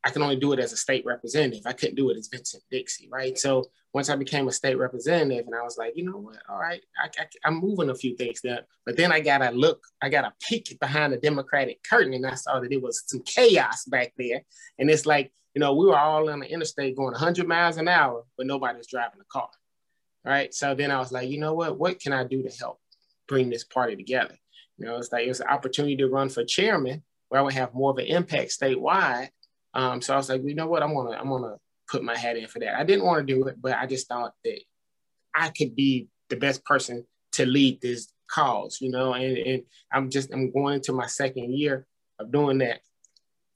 I 0.06 0.12
can 0.12 0.22
only 0.22 0.36
do 0.36 0.54
it 0.54 0.60
as 0.60 0.72
a 0.72 0.78
state 0.78 1.04
representative. 1.04 1.64
I 1.66 1.74
couldn't 1.74 1.96
do 1.96 2.12
it 2.12 2.18
as 2.18 2.28
Vincent 2.28 2.64
Dixie, 2.70 3.10
right? 3.12 3.36
So 3.40 3.64
once 3.92 4.08
I 4.08 4.16
became 4.16 4.48
a 4.48 4.52
state 4.52 4.78
representative, 4.78 5.48
and 5.48 5.56
I 5.56 5.64
was 5.64 5.80
like, 5.80 5.94
you 5.96 6.06
know 6.06 6.20
what? 6.20 6.38
All 6.48 6.60
right, 6.60 6.82
I, 7.02 7.10
am 7.48 7.56
moving 7.56 7.90
a 7.90 7.96
few 7.96 8.16
things 8.16 8.40
there. 8.42 8.62
But 8.86 8.98
then 8.98 9.12
I 9.12 9.20
got 9.20 9.40
to 9.40 9.50
look, 9.50 9.84
I 10.04 10.10
got 10.10 10.22
to 10.22 10.34
peek 10.48 10.78
behind 10.80 11.12
the 11.12 11.18
Democratic 11.18 11.82
curtain, 11.84 12.14
and 12.14 12.26
I 12.28 12.36
saw 12.36 12.60
that 12.60 12.72
it 12.72 12.84
was 12.84 13.04
some 13.08 13.22
chaos 13.22 13.86
back 13.86 14.14
there. 14.16 14.44
And 14.78 14.92
it's 14.92 15.08
like, 15.08 15.34
you 15.56 15.60
know, 15.60 15.74
we 15.74 15.88
were 15.88 15.98
all 15.98 16.30
on 16.30 16.42
the 16.42 16.52
interstate 16.52 16.96
going 16.96 17.14
100 17.14 17.48
miles 17.48 17.78
an 17.78 17.88
hour, 17.88 18.26
but 18.38 18.46
nobody 18.46 18.78
was 18.78 18.88
driving 18.88 19.22
a 19.22 19.26
car, 19.32 19.50
right? 20.24 20.54
So 20.54 20.76
then 20.76 20.92
I 20.92 21.00
was 21.00 21.12
like, 21.12 21.30
you 21.30 21.40
know 21.40 21.56
what? 21.56 21.80
What 21.80 22.00
can 22.00 22.14
I 22.14 22.26
do 22.26 22.44
to 22.44 22.50
help 22.60 22.80
bring 23.28 23.50
this 23.50 23.64
party 23.64 23.96
together? 23.96 24.38
You 24.78 24.86
know, 24.86 24.98
it's 24.98 25.12
like 25.12 25.26
it's 25.28 25.40
an 25.40 25.48
opportunity 25.48 25.96
to 25.98 26.10
run 26.10 26.30
for 26.30 26.44
chairman 26.44 27.02
where 27.30 27.42
I 27.42 27.44
would 27.44 27.54
have 27.54 27.74
more 27.74 27.90
of 27.90 27.98
an 27.98 28.06
impact 28.06 28.52
statewide 28.52 29.30
um, 29.76 30.02
so 30.02 30.14
I 30.14 30.18
was 30.18 30.30
like, 30.30 30.42
you 30.44 30.56
know 30.56 30.68
what, 30.68 30.82
I'm 30.82 30.94
gonna 30.94 31.18
I'm 31.18 31.30
gonna 31.30 31.58
put 31.90 32.04
my 32.04 32.18
hat 32.18 32.38
in 32.38 32.48
for 32.48 32.60
that. 32.60 32.80
I 32.80 32.84
didn't 32.84 33.06
want 33.06 33.28
to 33.28 33.34
do 33.34 33.46
it, 33.48 33.62
but 33.62 33.78
I 33.78 33.86
just 33.86 34.08
thought 34.08 34.34
that 34.44 34.60
I 35.36 35.50
could 35.50 35.76
be 35.76 36.08
the 36.30 36.38
best 36.38 36.64
person 36.66 37.06
to 37.34 37.46
lead 37.46 37.82
this 37.82 38.12
cause, 38.32 38.80
you 38.82 38.90
know, 38.90 39.14
and, 39.14 39.38
and 39.38 39.64
I'm 39.92 40.10
just 40.10 40.34
I'm 40.34 40.52
going 40.52 40.76
into 40.76 40.94
my 40.94 41.08
second 41.08 41.54
year 41.54 41.86
of 42.20 42.32
doing 42.32 42.60
that. 42.60 42.80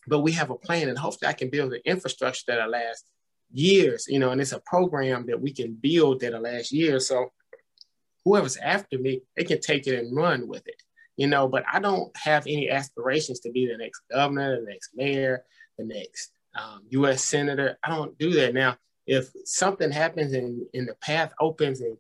But 0.08 0.19
we 0.19 0.34
have 0.34 0.49
a 0.49 0.55
plan 0.55 0.89
and 0.89 0.97
hopefully 0.97 1.29
I 1.29 1.34
can 1.34 1.49
build 1.49 1.73
an 1.73 1.82
infrastructure 1.86 2.43
that'll 2.47 2.69
last 2.69 3.05
years, 3.51 4.05
you 4.08 4.19
know, 4.19 4.32
and 4.32 4.41
it's 4.41 4.51
a 4.51 4.60
program 4.60 5.25
that 5.27 5.41
we 5.41 5.53
can 5.53 5.73
build 5.73 6.19
that'll 6.19 6.41
last 6.41 6.71
years. 6.71 7.08
So 7.08 7.32
whoever's 8.25 8.58
after 8.58 8.97
me, 8.97 9.21
they 9.38 9.43
can 9.43 9.62
take 9.62 9.88
it 9.88 9.97
and 9.97 10.15
run 10.15 10.47
with 10.47 10.67
it, 10.67 10.82
you 11.19 11.27
know, 11.27 11.49
but 11.49 11.65
I 11.69 11.82
don't 11.82 12.15
have 12.15 12.47
any 12.47 12.69
aspirations 12.69 13.41
to 13.41 13.51
be 13.51 13.67
the 13.67 13.75
next 13.75 14.03
governor, 14.10 14.58
the 14.58 14.65
next 14.65 14.91
mayor, 14.95 15.43
the 15.77 15.84
next 15.84 16.32
um, 16.58 16.84
U.S. 16.91 17.25
senator. 17.25 17.77
I 17.84 17.89
don't 17.89 18.17
do 18.17 18.32
that 18.36 18.53
now. 18.53 18.77
If 19.05 19.27
something 19.43 19.91
happens 19.91 20.32
and, 20.32 20.65
and 20.73 20.88
the 20.88 20.95
path 21.01 21.34
opens 21.41 21.82
and 21.82 21.97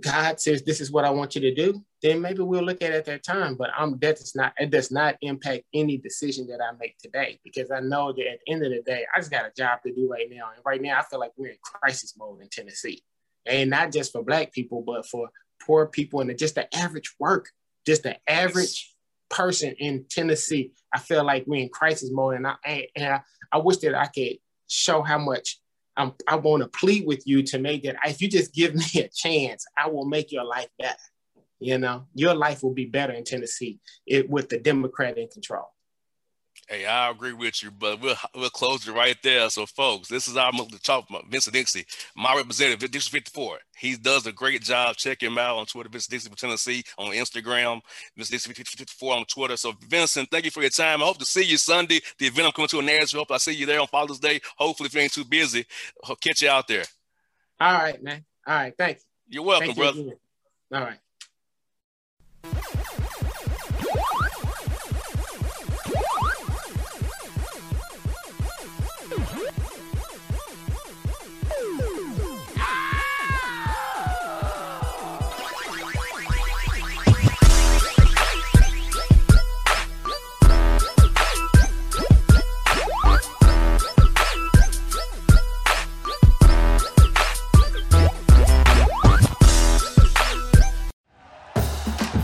God 0.00 0.38
says 0.40 0.62
this 0.62 0.80
is 0.80 0.92
what 0.92 1.04
I 1.04 1.10
want 1.10 1.34
you 1.34 1.40
to 1.40 1.54
do, 1.56 1.84
then 2.02 2.20
maybe 2.20 2.42
we'll 2.42 2.62
look 2.62 2.82
at 2.82 2.92
it 2.92 2.98
at 2.98 3.04
that 3.06 3.24
time. 3.24 3.56
But 3.56 3.70
I'm 3.76 3.98
that 3.98 4.18
does 4.18 4.36
not 4.36 4.52
it 4.58 4.70
does 4.70 4.92
not 4.92 5.16
impact 5.20 5.64
any 5.74 5.98
decision 5.98 6.46
that 6.46 6.60
I 6.60 6.70
make 6.78 6.96
today 6.98 7.40
because 7.42 7.72
I 7.72 7.80
know 7.80 8.12
that 8.12 8.26
at 8.28 8.38
the 8.46 8.52
end 8.52 8.64
of 8.64 8.70
the 8.70 8.82
day, 8.82 9.06
I 9.12 9.18
just 9.18 9.32
got 9.32 9.44
a 9.44 9.52
job 9.56 9.80
to 9.84 9.92
do 9.92 10.08
right 10.08 10.28
now. 10.30 10.50
And 10.54 10.62
right 10.64 10.80
now 10.80 11.00
I 11.00 11.02
feel 11.02 11.18
like 11.18 11.32
we're 11.36 11.50
in 11.50 11.58
crisis 11.64 12.14
mode 12.16 12.42
in 12.42 12.48
Tennessee. 12.48 13.02
And 13.44 13.70
not 13.70 13.90
just 13.90 14.12
for 14.12 14.22
black 14.22 14.52
people, 14.52 14.82
but 14.82 15.04
for 15.04 15.30
poor 15.66 15.86
people 15.86 16.20
and 16.20 16.38
just 16.38 16.54
the 16.54 16.72
average 16.76 17.12
work, 17.18 17.50
just 17.86 18.02
the 18.02 18.16
average 18.28 18.94
person 19.30 19.74
in 19.78 20.04
Tennessee. 20.08 20.72
I 20.92 20.98
feel 20.98 21.24
like 21.24 21.44
we're 21.46 21.62
in 21.62 21.68
crisis 21.68 22.10
mode. 22.12 22.36
And 22.36 22.46
I 22.46 22.88
and 22.94 23.14
I, 23.14 23.20
I 23.52 23.58
wish 23.58 23.78
that 23.78 23.94
I 23.94 24.06
could 24.06 24.38
show 24.68 25.02
how 25.02 25.18
much 25.18 25.58
I'm, 25.96 26.12
I 26.26 26.36
want 26.36 26.62
to 26.62 26.68
plead 26.68 27.06
with 27.06 27.26
you 27.26 27.42
to 27.44 27.58
make 27.58 27.84
that. 27.84 27.96
If 28.04 28.20
you 28.20 28.28
just 28.28 28.54
give 28.54 28.74
me 28.94 29.02
a 29.02 29.08
chance, 29.08 29.64
I 29.76 29.88
will 29.88 30.06
make 30.06 30.32
your 30.32 30.44
life 30.44 30.68
better. 30.78 30.96
You 31.60 31.78
know, 31.78 32.06
your 32.14 32.34
life 32.34 32.62
will 32.62 32.74
be 32.74 32.86
better 32.86 33.12
in 33.12 33.24
Tennessee 33.24 33.78
it, 34.06 34.28
with 34.28 34.48
the 34.48 34.58
Democrat 34.58 35.16
in 35.16 35.28
control. 35.28 35.73
Hey, 36.68 36.86
I 36.86 37.10
agree 37.10 37.34
with 37.34 37.62
you, 37.62 37.70
but 37.70 38.00
we'll 38.00 38.16
we'll 38.34 38.48
close 38.48 38.88
it 38.88 38.92
right 38.92 39.16
there. 39.22 39.50
So, 39.50 39.66
folks, 39.66 40.08
this 40.08 40.28
is 40.28 40.36
our 40.36 40.50
the 40.50 40.78
talk 40.82 41.08
about 41.10 41.26
Vincent 41.28 41.52
Dixie, 41.52 41.84
my 42.16 42.34
representative, 42.34 42.90
District 42.90 43.28
54. 43.28 43.58
He 43.76 43.96
does 43.96 44.26
a 44.26 44.32
great 44.32 44.62
job. 44.62 44.96
Check 44.96 45.22
him 45.22 45.36
out 45.36 45.56
on 45.56 45.66
Twitter, 45.66 45.90
Vincent 45.90 46.10
Dixie 46.10 46.28
from 46.28 46.36
Tennessee, 46.36 46.82
on 46.96 47.12
Instagram, 47.12 47.82
Vincent 48.16 48.42
Dixie 48.56 48.64
54 48.64 49.14
on 49.14 49.24
Twitter. 49.26 49.56
So, 49.58 49.72
Vincent, 49.88 50.30
thank 50.30 50.46
you 50.46 50.50
for 50.50 50.62
your 50.62 50.70
time. 50.70 51.02
I 51.02 51.06
hope 51.06 51.18
to 51.18 51.26
see 51.26 51.44
you 51.44 51.58
Sunday. 51.58 52.00
The 52.18 52.26
event 52.26 52.46
I'm 52.46 52.52
coming 52.52 52.68
to 52.68 52.78
in 52.78 52.86
Nashville. 52.86 53.20
Hope 53.20 53.32
I 53.32 53.36
see 53.36 53.52
you 53.52 53.66
there 53.66 53.80
on 53.80 53.86
Father's 53.88 54.18
Day. 54.18 54.40
Hopefully, 54.56 54.86
if 54.86 54.94
you 54.94 55.00
ain't 55.02 55.12
too 55.12 55.24
busy, 55.24 55.66
I'll 56.04 56.16
catch 56.16 56.40
you 56.40 56.48
out 56.48 56.66
there. 56.66 56.84
All 57.60 57.74
right, 57.74 58.02
man. 58.02 58.24
All 58.46 58.54
right, 58.54 58.74
thanks. 58.76 59.04
you. 59.28 59.34
You're 59.34 59.44
welcome, 59.44 59.74
thank 59.74 59.78
brother. 59.78 60.00
You 60.00 60.18
All 60.72 60.80
right. 60.80 60.98